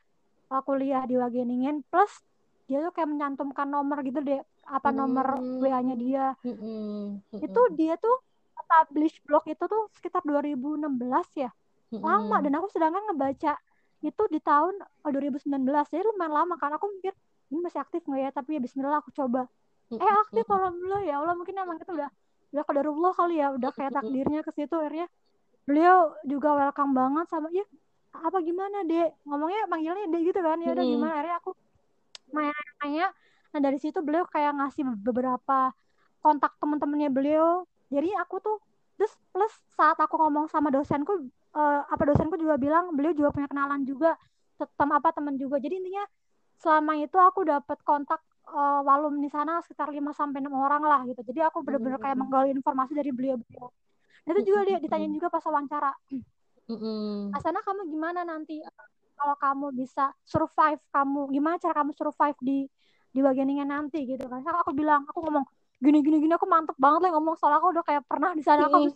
[0.48, 1.84] uh, kuliah di Wageningen.
[1.92, 2.24] Plus
[2.64, 5.60] dia tuh kayak mencantumkan nomor gitu deh apa nomor Hmm.
[5.60, 6.26] WA-nya dia.
[6.42, 7.20] Mm-mm.
[7.36, 8.16] itu dia tuh
[8.64, 10.88] publish blog itu tuh sekitar 2016
[11.36, 11.52] ya.
[11.94, 12.44] Lama Mm-mm.
[12.48, 13.54] dan aku sedangkan ngebaca
[14.02, 15.48] itu di tahun 2019
[15.88, 17.14] jadi lumayan lama kan aku mikir
[17.52, 18.30] ini masih aktif nggak ya?
[18.32, 19.46] Tapi ya Bismillah aku coba.
[19.94, 21.02] Eh aktif alhamdulillah.
[21.06, 22.10] Ya Allah mungkin emang kita udah
[22.50, 25.06] udah kadarullah kali ya udah kayak takdirnya ke situ akhirnya.
[25.64, 27.64] Beliau juga welcome banget sama ya
[28.14, 29.10] apa gimana dek?
[29.26, 30.58] Ngomongnya panggilnya dek gitu kan.
[30.60, 31.14] Ya udah gimana?
[31.14, 31.52] Akhirnya aku
[32.34, 33.08] nanya
[33.54, 35.72] nah dari situ beliau kayak ngasih beberapa
[36.20, 38.58] kontak teman-temannya beliau jadi aku tuh
[38.98, 43.48] terus plus saat aku ngomong sama dosenku uh, apa dosenku juga bilang beliau juga punya
[43.50, 44.18] kenalan juga
[44.58, 46.06] tem apa teman juga jadi intinya
[46.62, 51.04] selama itu aku dapat kontak uh, walum di sana sekitar 5 sampai enam orang lah
[51.08, 51.20] gitu.
[51.24, 53.68] Jadi aku bener-bener kayak menggali informasi dari beliau-beliau.
[54.24, 55.92] Nah, itu juga dia ditanyain juga pas wawancara.
[56.72, 57.36] Mm-hmm.
[57.36, 58.64] Asana kamu gimana nanti
[59.24, 62.68] kalau kamu bisa survive kamu gimana cara kamu survive di
[63.16, 64.44] di bagian ini nanti gitu kan.
[64.44, 65.48] Saya aku bilang, aku ngomong
[65.80, 68.72] gini gini gini aku mantep banget lah ngomong soal aku udah kayak pernah di sana
[68.72, 68.88] aku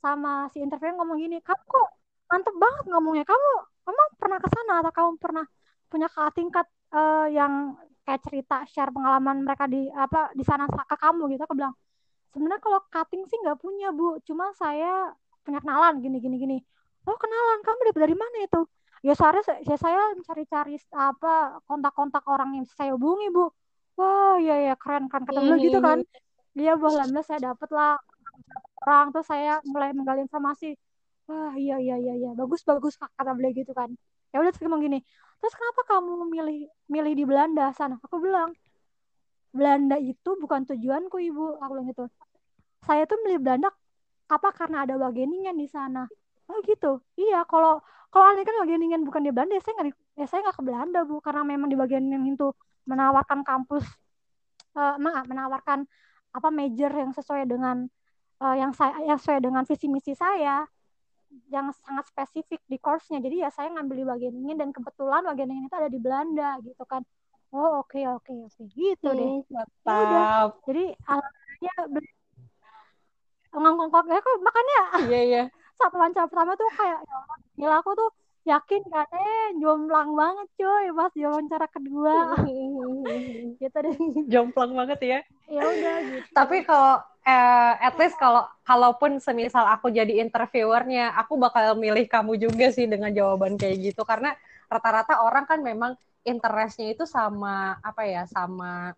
[0.00, 1.88] sama si interview ngomong gini kamu kok
[2.28, 3.24] mantep banget ngomongnya?
[3.24, 3.50] Kamu
[3.84, 5.46] kamu pernah ke sana atau kamu pernah
[5.88, 11.32] punya tingkat uh, yang kayak cerita share pengalaman mereka di apa di sana ke kamu?
[11.32, 11.42] Gitu.
[11.48, 11.72] Aku bilang
[12.36, 14.20] sebenarnya kalau cutting sih nggak punya bu.
[14.28, 16.58] Cuma saya punya kenalan gini gini gini.
[17.04, 17.60] Oh kenalan?
[17.64, 18.60] Kamu dari dari mana itu
[19.04, 19.36] ya saya
[19.68, 23.52] ya saya mencari-cari apa kontak-kontak orang yang saya hubungi bu.
[24.00, 26.00] Wah ya ya keren keren kata beliau gitu kan.
[26.56, 28.00] dia bu alhamdulillah saya dapet lah.
[28.88, 30.72] Orang tuh saya mulai menggali informasi.
[31.28, 32.30] Wah iya iya iya iya.
[32.32, 33.92] Bagus bagus kata beliau gitu kan.
[34.32, 35.04] Ya udah terus ngomong gini
[35.44, 37.68] terus kenapa kamu milih milih di Belanda?
[37.76, 38.56] Sana aku bilang
[39.52, 41.60] Belanda itu bukan tujuanku ibu.
[41.60, 42.08] Aku bilang gitu.
[42.80, 43.68] Saya tuh milih Belanda
[44.32, 46.08] apa karena ada Wageningen di sana?
[46.48, 47.04] Oh gitu.
[47.20, 47.84] Iya kalau
[48.14, 51.02] kalau aneh kan Wageningen bukan di Belanda ya saya nggak ya saya nggak ke Belanda
[51.02, 52.54] bu karena memang di Wageningen itu
[52.86, 53.82] menawarkan kampus
[54.78, 55.82] uh, menawarkan
[56.30, 57.90] apa major yang sesuai dengan
[58.38, 60.62] uh, yang saya yang sesuai dengan visi misi saya
[61.50, 63.18] yang sangat spesifik di course-nya.
[63.18, 66.54] Jadi ya saya ngambil di bagian ini dan kebetulan bagian ini itu ada di Belanda
[66.62, 67.02] gitu kan.
[67.50, 68.64] Oh oke okay, oke okay, oke okay.
[68.70, 69.30] gitu hmm, deh.
[69.50, 70.54] Ya udah.
[70.62, 72.14] Jadi alhamdulillah
[73.54, 75.42] ngongkong ya kok makanya iya iya
[75.78, 77.18] saat wawancara pertama tuh kayak ya
[77.58, 78.10] gila aku tuh
[78.44, 79.08] yakin kan?
[79.08, 82.16] Eh jomplang banget cuy pas di wawancara kedua.
[83.60, 83.96] Gitu deh.
[84.28, 85.20] Jomplang banget ya.
[85.48, 86.28] Ya udah gitu.
[86.32, 92.36] Tapi kalau eh, at least kalau kalaupun semisal aku jadi interviewernya, aku bakal milih kamu
[92.36, 94.04] juga sih dengan jawaban kayak gitu.
[94.04, 94.36] Karena
[94.68, 98.92] rata-rata orang kan memang interestnya itu sama apa ya sama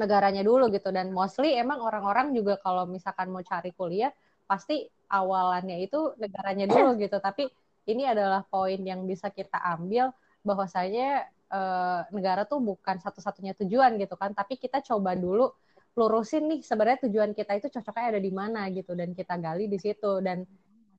[0.00, 0.88] negaranya dulu gitu.
[0.88, 4.12] Dan mostly emang orang-orang juga kalau misalkan mau cari kuliah
[4.52, 7.16] pasti awalannya itu negaranya dulu gitu.
[7.16, 7.48] Tapi
[7.88, 10.12] ini adalah poin yang bisa kita ambil
[10.44, 14.36] bahwasanya eh, negara tuh bukan satu-satunya tujuan gitu kan.
[14.36, 15.48] Tapi kita coba dulu
[15.92, 19.80] lurusin nih sebenarnya tujuan kita itu cocoknya ada di mana gitu dan kita gali di
[19.80, 20.20] situ.
[20.20, 20.44] Dan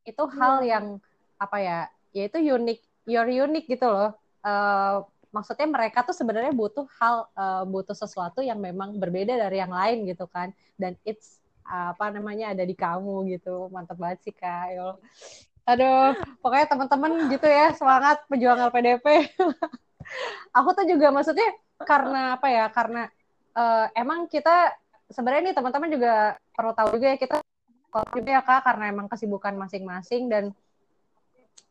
[0.02, 0.78] itu hal yeah.
[0.78, 0.86] yang
[1.38, 1.80] apa ya
[2.14, 4.18] yaitu unik your unique gitu loh.
[4.44, 9.74] Uh, maksudnya mereka tuh sebenarnya butuh hal uh, butuh sesuatu yang memang berbeda dari yang
[9.74, 10.54] lain gitu kan.
[10.78, 13.68] Dan it's apa namanya ada di kamu gitu.
[13.72, 14.96] Mantap banget sih kak Yol
[15.64, 16.12] aduh
[16.44, 19.32] pokoknya teman-teman gitu ya semangat pejuang LPDP
[20.58, 21.56] aku tuh juga maksudnya
[21.88, 23.08] karena apa ya karena
[23.56, 24.76] uh, emang kita
[25.08, 27.36] sebenarnya nih teman-teman juga perlu tahu juga ya kita
[28.12, 30.52] juga ya kak karena emang kesibukan masing-masing dan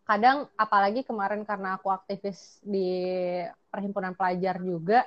[0.09, 3.37] kadang apalagi kemarin karena aku aktivis di
[3.69, 5.05] perhimpunan pelajar juga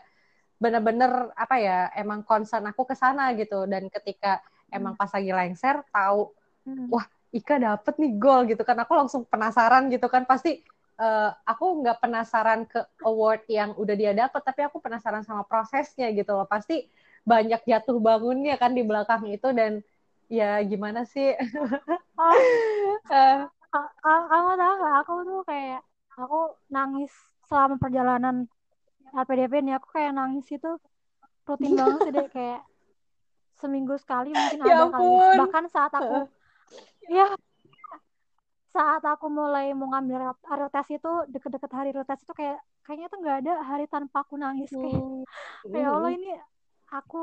[0.55, 3.67] bener-bener apa ya emang concern aku ke sana gitu.
[3.67, 4.39] Dan ketika
[4.73, 6.33] emang pas lagi lengser tahu
[6.65, 6.89] hmm.
[6.89, 8.79] wah Ika dapet nih gol gitu kan.
[8.79, 10.23] Aku langsung penasaran gitu kan.
[10.23, 10.63] Pasti
[10.95, 16.15] uh, aku nggak penasaran ke award yang udah dia dapet tapi aku penasaran sama prosesnya
[16.15, 16.47] gitu loh.
[16.47, 16.87] Pasti
[17.27, 19.83] banyak jatuh bangunnya kan di belakang itu dan
[20.31, 21.35] ya gimana sih?
[22.15, 22.31] Oh,
[23.11, 23.51] uh,
[24.31, 25.81] kamu tahu gak aku tuh kayak
[26.15, 26.39] aku
[26.71, 27.11] nangis
[27.51, 28.47] selama perjalanan
[29.11, 30.79] LPDP ini aku kayak nangis itu
[31.43, 32.61] rutin banget sih deh kayak
[33.59, 35.39] seminggu sekali mungkin ya ada kali.
[35.39, 36.27] bahkan saat aku
[37.07, 37.27] ya
[38.75, 40.35] saat aku mulai mau ngambil
[40.67, 44.67] tes itu deket-deket hari tes itu kayak kayaknya tuh nggak ada hari tanpa aku nangis.
[44.69, 45.23] Kayak hmm.
[45.71, 46.31] ya Allah ini
[46.91, 47.19] aku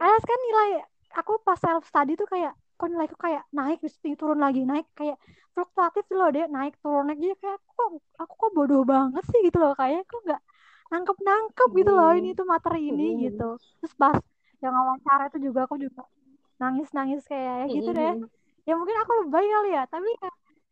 [0.00, 0.70] eh kan nilai
[1.14, 4.88] aku pas self study tuh kayak kok nilaiku kayak naik terus turun lagi naik.
[4.96, 5.20] Kayak
[5.54, 7.36] fluktuatif loh deh naik turun lagi.
[7.38, 7.90] Kayak aku kok
[8.24, 9.40] aku kok bodoh banget sih?
[9.46, 10.42] Gitu loh kayak aku nggak
[10.90, 13.20] nangkep nangkep gitu loh ini tuh materi ini hmm.
[13.30, 13.48] gitu.
[13.84, 14.16] Terus pas
[14.64, 16.08] yang awal cara itu juga aku juga
[16.56, 18.28] nangis nangis kayak gitu deh hmm.
[18.64, 20.30] ya mungkin aku lebay kali ya tapi ya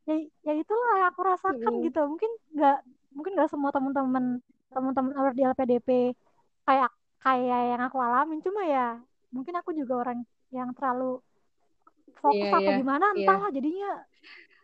[0.09, 0.15] ya,
[0.49, 2.79] ya itulah yang aku rasakan gitu mungkin nggak
[3.13, 4.41] mungkin nggak semua teman-teman
[4.73, 5.89] teman-teman di LPDP
[6.65, 6.91] kayak
[7.21, 8.97] kayak yang aku alamin cuma ya
[9.29, 11.21] mungkin aku juga orang yang terlalu
[12.19, 13.19] fokus yeah, apa yeah, gimana iya.
[13.25, 13.57] entahlah yeah.
[13.61, 13.93] jadinya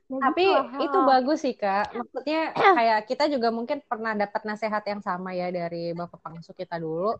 [0.08, 1.04] Ya Tapi gitu itu Ha.
[1.04, 1.92] bagus sih kak.
[1.92, 6.80] Maksudnya kayak kita juga mungkin pernah dapat nasihat yang sama ya dari bapak pengasuh kita
[6.80, 7.12] dulu.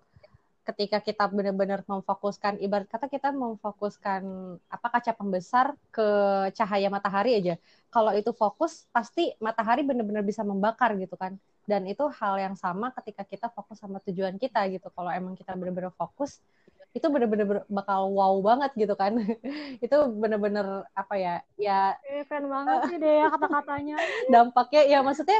[0.68, 4.20] Ketika kita benar-benar memfokuskan, ibarat kata kita memfokuskan
[4.68, 6.08] apa kaca pembesar ke
[6.52, 7.54] cahaya matahari aja.
[7.88, 11.40] Kalau itu fokus, pasti matahari benar-benar bisa membakar gitu kan.
[11.64, 14.92] Dan itu hal yang sama ketika kita fokus sama tujuan kita gitu.
[14.92, 16.36] Kalau emang kita benar-benar fokus,
[16.98, 19.12] itu bener-bener bakal wow banget gitu kan
[19.84, 23.94] itu bener-bener apa ya ya Eh, keren banget sih deh ya kata-katanya.
[24.34, 25.38] dampaknya ya maksudnya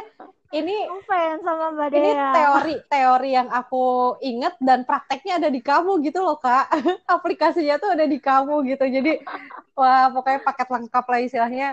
[0.55, 0.77] ini
[1.09, 2.29] fans sama Mbak ini Dea.
[2.35, 3.77] teori teori yang aku
[4.21, 6.69] inget dan prakteknya ada di kamu gitu loh kak
[7.15, 9.11] aplikasinya tuh ada di kamu gitu jadi
[9.77, 11.69] wah pokoknya paket lengkap lah istilahnya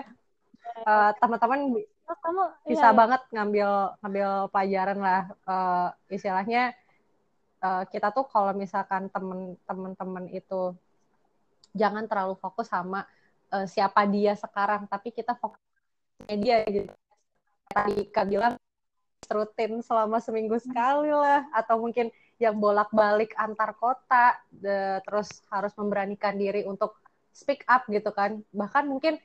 [0.86, 1.60] Eh, teman-teman
[2.06, 2.98] kamu bisa iya, iya.
[3.00, 3.70] banget ngambil
[4.02, 6.60] ngambil pelajaran lah Eh, istilahnya
[7.66, 9.10] eh, kita tuh kalau misalkan
[9.66, 10.78] temen-temen itu
[11.74, 13.04] jangan terlalu fokus sama
[13.50, 15.60] eh, siapa dia sekarang tapi kita fokus
[16.22, 16.94] sama dia gitu.
[17.74, 18.56] Tadi kak bilang
[19.26, 26.36] rutin selama seminggu sekali lah atau mungkin yang bolak-balik antar kota de- terus harus memberanikan
[26.36, 27.00] diri untuk
[27.32, 28.44] speak up gitu kan.
[28.52, 29.18] Bahkan mungkin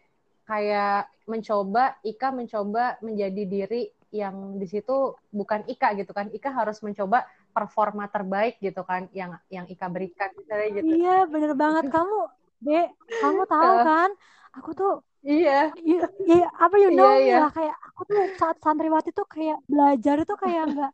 [0.46, 6.30] kayak mencoba Ika mencoba menjadi diri yang di situ bukan Ika gitu kan.
[6.30, 7.26] Ika harus mencoba
[7.56, 12.18] performa terbaik gitu kan yang yang Ika berikan misalnya gitu Iya, bener banget kamu,
[12.66, 12.86] Dek.
[13.20, 13.84] Kamu tahu Eh.
[13.88, 14.10] kan?
[14.58, 17.36] Aku tuh iya ya, ya, apa you Iya, know me iya.
[17.44, 20.90] lah kayak aku tuh saat santriwati tuh kayak belajar itu kayak nggak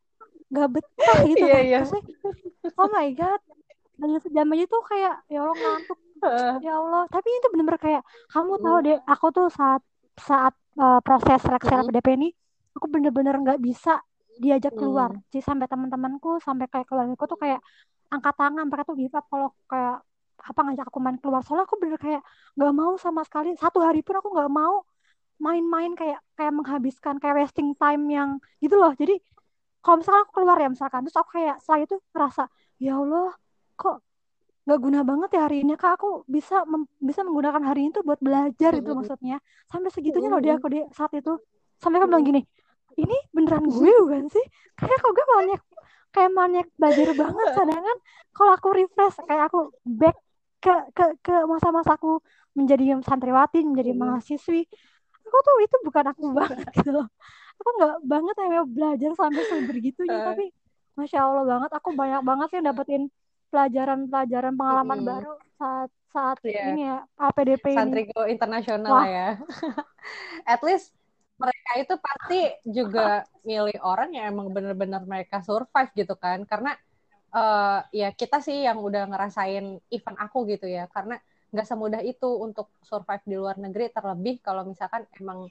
[0.53, 1.63] nggak betah gitu Iya, kan.
[1.67, 1.77] iya.
[1.81, 2.05] Maksudnya,
[2.81, 3.41] oh my god.
[3.97, 8.03] Dan sejam aja tuh kayak ya Allah ngantuk Eh, ya Allah tapi itu bener-bener kayak
[8.33, 8.87] kamu tahu Hmm.
[8.89, 9.83] deh aku tuh saat
[10.17, 11.85] saat uh, proses seleksi Hmm.
[11.85, 12.29] LPDP ini
[12.73, 14.01] aku bener-bener nggak bisa
[14.45, 15.11] diajak keluar.
[15.11, 15.23] Hmm.
[15.33, 17.61] sih sampai teman-temanku sampai kayak keluargaku tuh kayak
[18.15, 19.95] angkat tangan mereka tuh give up kalau kayak
[20.49, 21.41] apa ngajak aku main keluar.
[21.45, 22.23] Soalnya aku bener kayak
[22.57, 23.49] nggak mau sama sekali.
[23.63, 24.75] Satu hari pun aku nggak mau
[25.45, 28.31] main-main kayak kayak menghabiskan kayak wasting time yang
[28.65, 28.93] gitu loh.
[29.01, 29.15] Jadi
[29.83, 32.43] kalau misalkan aku keluar ya misalkan terus aku kayak setelah itu ngerasa
[32.85, 33.27] ya Allah
[33.81, 33.97] kok
[34.67, 35.91] nggak guna banget ya hari ini kak?
[35.99, 38.99] Aku bisa mem- bisa menggunakan hari ini tuh buat belajar itu Mm-mm.
[38.99, 39.37] maksudnya.
[39.71, 40.59] Sampai segitunya loh dia Mm-mm.
[40.59, 41.31] aku di saat itu.
[41.83, 42.41] Sampai aku bilang gini
[42.97, 44.45] ini beneran gue bukan sih
[44.75, 45.63] kayak kok gue maniak
[46.11, 47.99] kayak maniak belajar banget sedangkan
[48.33, 50.17] kalau aku refresh kayak aku back
[50.59, 52.25] ke ke ke masa-masaku
[52.57, 54.17] menjadi santriwati menjadi Mm-mm.
[54.17, 54.65] mahasiswi
[55.27, 57.07] aku tuh itu bukan aku banget gitu loh
[57.57, 60.25] aku nggak banget yang belajar sampai sebegitunya Eh.
[60.25, 60.45] tapi
[60.97, 63.03] masya allah banget aku banyak banget sih dapetin
[63.53, 65.11] pelajaran-pelajaran pengalaman Mm-mm.
[65.13, 66.73] baru saat saat Iya.
[66.73, 69.05] ini ya APDP ini Santrigo internasional Wah.
[69.05, 69.29] ya.
[70.49, 70.97] At least
[71.37, 76.45] mereka itu pasti juga milih orang yang emang bener-bener mereka survive gitu kan.
[76.49, 76.73] Karena
[77.37, 80.89] eh, ya kita sih yang udah ngerasain event aku gitu ya.
[80.89, 81.21] Karena
[81.53, 83.93] nggak semudah itu untuk survive di luar negeri.
[83.93, 85.49] Terlebih kalau misalkan emang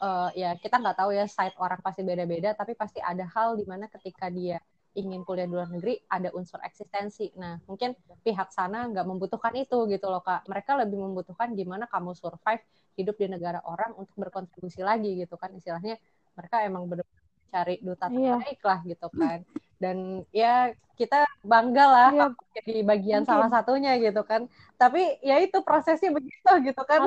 [0.00, 2.56] eh, ya kita nggak tahu ya side orang pasti beda-beda.
[2.56, 4.56] Tapi pasti ada hal di mana ketika dia
[4.96, 7.28] ingin kuliah di luar negeri ada unsur eksistensi.
[7.36, 7.92] Nah mungkin
[8.24, 10.48] pihak sana nggak membutuhkan itu gitu loh kak.
[10.48, 12.64] Mereka lebih membutuhkan gimana kamu survive
[12.96, 16.00] hidup di negara orang untuk berkontribusi lagi gitu kan istilahnya.
[16.32, 17.04] Mereka emang benar
[17.52, 18.40] cari duta Iya.
[18.40, 19.38] terbaik lah gitu kan.
[19.76, 19.96] Dan
[20.32, 22.20] ya kita bangga lah Iya.
[22.32, 23.30] kalau jadi bagian Mungkin.
[23.36, 24.48] salah satunya gitu kan.
[24.80, 27.00] Tapi ya itu prosesnya begitu gitu kan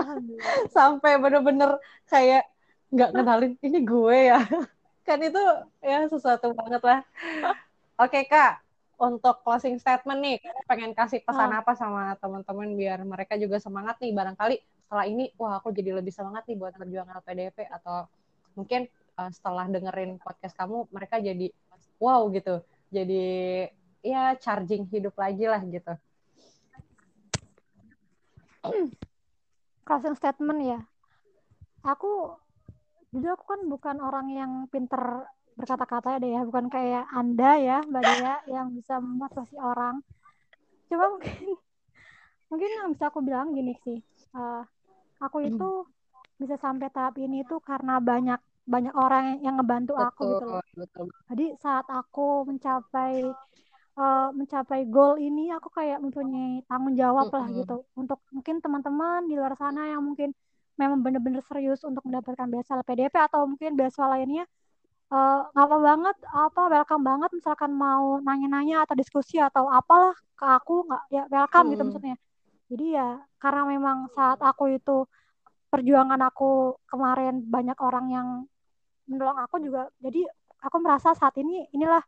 [0.70, 2.46] sampai bener-bener kayak
[2.94, 4.40] nggak kenalin ini gue ya.
[5.10, 5.42] kan itu
[5.82, 7.02] ya sesuatu banget lah.
[8.00, 8.64] Oke kak,
[8.96, 11.60] untuk closing statement nih, pengen kasih pesan Ah.
[11.60, 14.56] apa sama teman-teman biar mereka juga semangat nih barangkali
[14.88, 18.08] setelah ini, wah aku jadi lebih semangat nih buat berjuang LPDP atau
[18.56, 18.88] mungkin
[19.20, 21.52] uh, setelah dengerin podcast kamu mereka jadi
[22.00, 23.68] wow gitu, jadi
[24.00, 25.92] ya charging hidup lagi lah gitu.
[29.88, 30.80] closing statement ya
[31.82, 32.38] aku
[33.10, 35.26] jujur aku kan bukan orang yang pinter
[35.60, 40.00] berkata-kata ya deh ya bukan kayak anda ya mbak Dea yang bisa memotivasi orang.
[40.88, 41.36] Cuma mungkin
[42.50, 44.00] mungkin yang bisa aku bilang gini sih
[44.34, 44.64] eh,
[45.20, 45.84] aku itu
[46.40, 50.64] bisa sampai tahap ini tuh karena banyak banyak orang yang ngebantu aku gitu loh.
[50.74, 51.06] Betul.
[51.28, 53.28] jadi saat aku mencapai
[54.00, 57.84] eh, mencapai goal ini aku kayak mempunyai tanggung jawab lah gitu.
[58.00, 60.32] Untuk mungkin teman-teman di luar sana yang mungkin
[60.80, 64.48] memang benar-benar serius untuk mendapatkan beasiswa LPDP atau mungkin beasiswa lainnya
[65.10, 70.46] eh, nggak apa banget apa welcome banget misalkan mau nanya-nanya atau diskusi atau apalah ke
[70.46, 71.88] aku nggak ya welcome gitu Mm.
[71.90, 72.18] maksudnya
[72.70, 73.10] jadi ya
[73.42, 75.10] karena memang saat aku itu
[75.70, 78.28] perjuangan aku kemarin banyak orang yang
[79.10, 80.26] menolong aku juga jadi
[80.62, 82.02] aku merasa saat ini inilah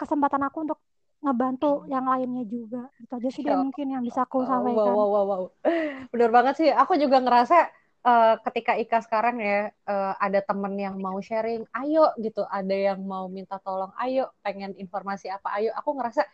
[0.00, 0.78] kesempatan aku untuk
[1.22, 5.24] ngebantu yang lainnya juga itu aja sih mungkin yang bisa aku sampaikan wow, wow, wow,
[5.28, 5.42] wow.
[6.12, 6.68] Bener banget sih.
[6.74, 7.70] Aku juga ngerasa
[8.02, 13.02] uh, ketika Ika sekarang ya uh, ada temen yang mau sharing, ayo gitu, ada yang
[13.02, 15.70] mau minta tolong, ayo pengen informasi apa, ayo.
[15.78, 16.26] Aku ngerasa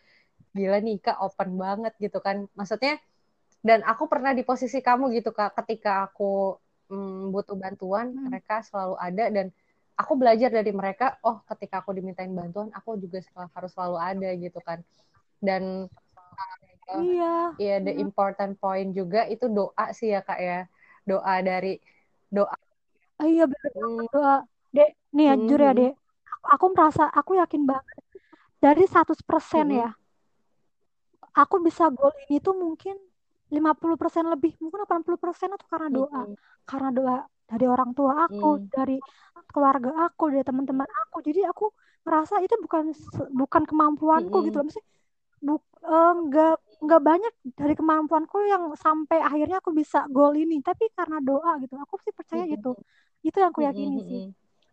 [0.53, 2.49] gila nih Ika open banget gitu kan.
[2.57, 2.97] Maksudnya
[3.59, 6.55] dan aku pernah di posisi kamu gitu kak, ketika aku
[6.89, 8.31] mm, butuh bantuan, hmm.
[8.31, 9.45] mereka selalu ada dan
[9.99, 11.19] aku belajar dari mereka.
[11.27, 14.79] Oh, ketika aku dimintain bantuan, aku juga harus selalu ada gitu kan.
[15.43, 15.91] Dan
[17.03, 20.59] iya, iya the important point juga itu doa sih ya kak ya
[21.09, 21.73] doa dari
[22.29, 22.53] doa
[23.19, 24.05] oh, iya benar hmm.
[24.13, 24.35] doa
[24.69, 25.41] dek nih ya hmm.
[25.45, 25.93] jujur ya dek
[26.45, 28.03] aku merasa aku yakin banget
[28.61, 29.69] dari 100% hmm.
[29.73, 29.89] ya
[31.33, 32.95] aku bisa gol ini tuh mungkin
[33.49, 36.35] 50% lebih mungkin 80% itu karena doa hmm.
[36.69, 37.17] karena doa
[37.49, 38.69] dari orang tua aku hmm.
[38.69, 38.97] dari
[39.49, 41.73] keluarga aku dari teman-teman aku jadi aku
[42.05, 42.93] merasa itu bukan
[43.33, 44.45] bukan kemampuanku hmm.
[44.49, 44.85] gitu loh Maksudnya,
[45.41, 45.55] bu,
[45.89, 50.63] enggak nggak banyak dari kemampuanku yang sampai akhirnya aku bisa gol ini.
[50.63, 52.55] Tapi karena doa gitu aku sih percaya mm -hmm.
[52.55, 52.71] gitu.
[53.23, 54.09] Itu yang aku yakini mm -hmm.
[54.09, 54.25] sih.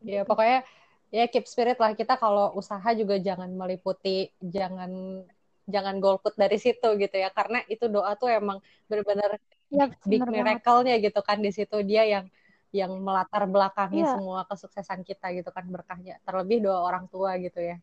[0.06, 0.62] Ya pokoknya
[1.10, 1.92] ya keep spirit lah.
[1.98, 5.22] Kita kalau usaha juga jangan meliputi jangan
[5.66, 7.28] jangan golput dari situ gitu ya.
[7.34, 11.42] Karena itu doa tuh emang benar-benar ya, big miracle-nya gitu kan.
[11.42, 12.26] Di situ dia yang
[12.70, 14.14] yang melatar belakangi ya.
[14.14, 15.66] semua kesuksesan kita gitu kan.
[15.66, 17.82] Berkahnya terlebih doa orang tua gitu ya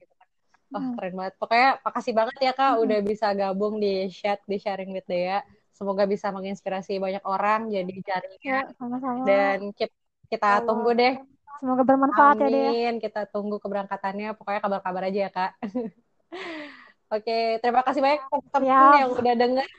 [0.73, 0.93] Wah, hmm.
[0.97, 1.33] keren banget.
[1.37, 2.83] Pokoknya makasih banget ya Kak hmm.
[2.83, 5.45] udah bisa gabung di chat di sharing with Dea.
[5.73, 8.41] Semoga bisa menginspirasi banyak orang jadi jaringan.
[8.41, 9.21] Ya, sama-sama.
[9.25, 9.93] Dan kita,
[10.33, 11.21] kita tunggu deh.
[11.61, 12.49] Semoga bermanfaat Amin.
[12.49, 12.91] ya Dea.
[12.97, 14.33] Kita tunggu keberangkatannya.
[14.33, 15.51] Pokoknya kabar-kabar aja ya Kak.
[17.13, 19.69] Oke, terima kasih banyak teman-teman yang udah denger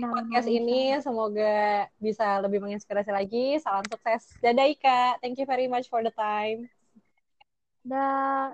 [0.00, 0.96] podcast ini.
[1.04, 3.60] Semoga bisa lebih menginspirasi lagi.
[3.60, 4.24] Salam sukses.
[4.40, 5.20] Dadah Ika.
[5.20, 6.72] Thank you very much for the time.
[7.84, 8.48] Dah.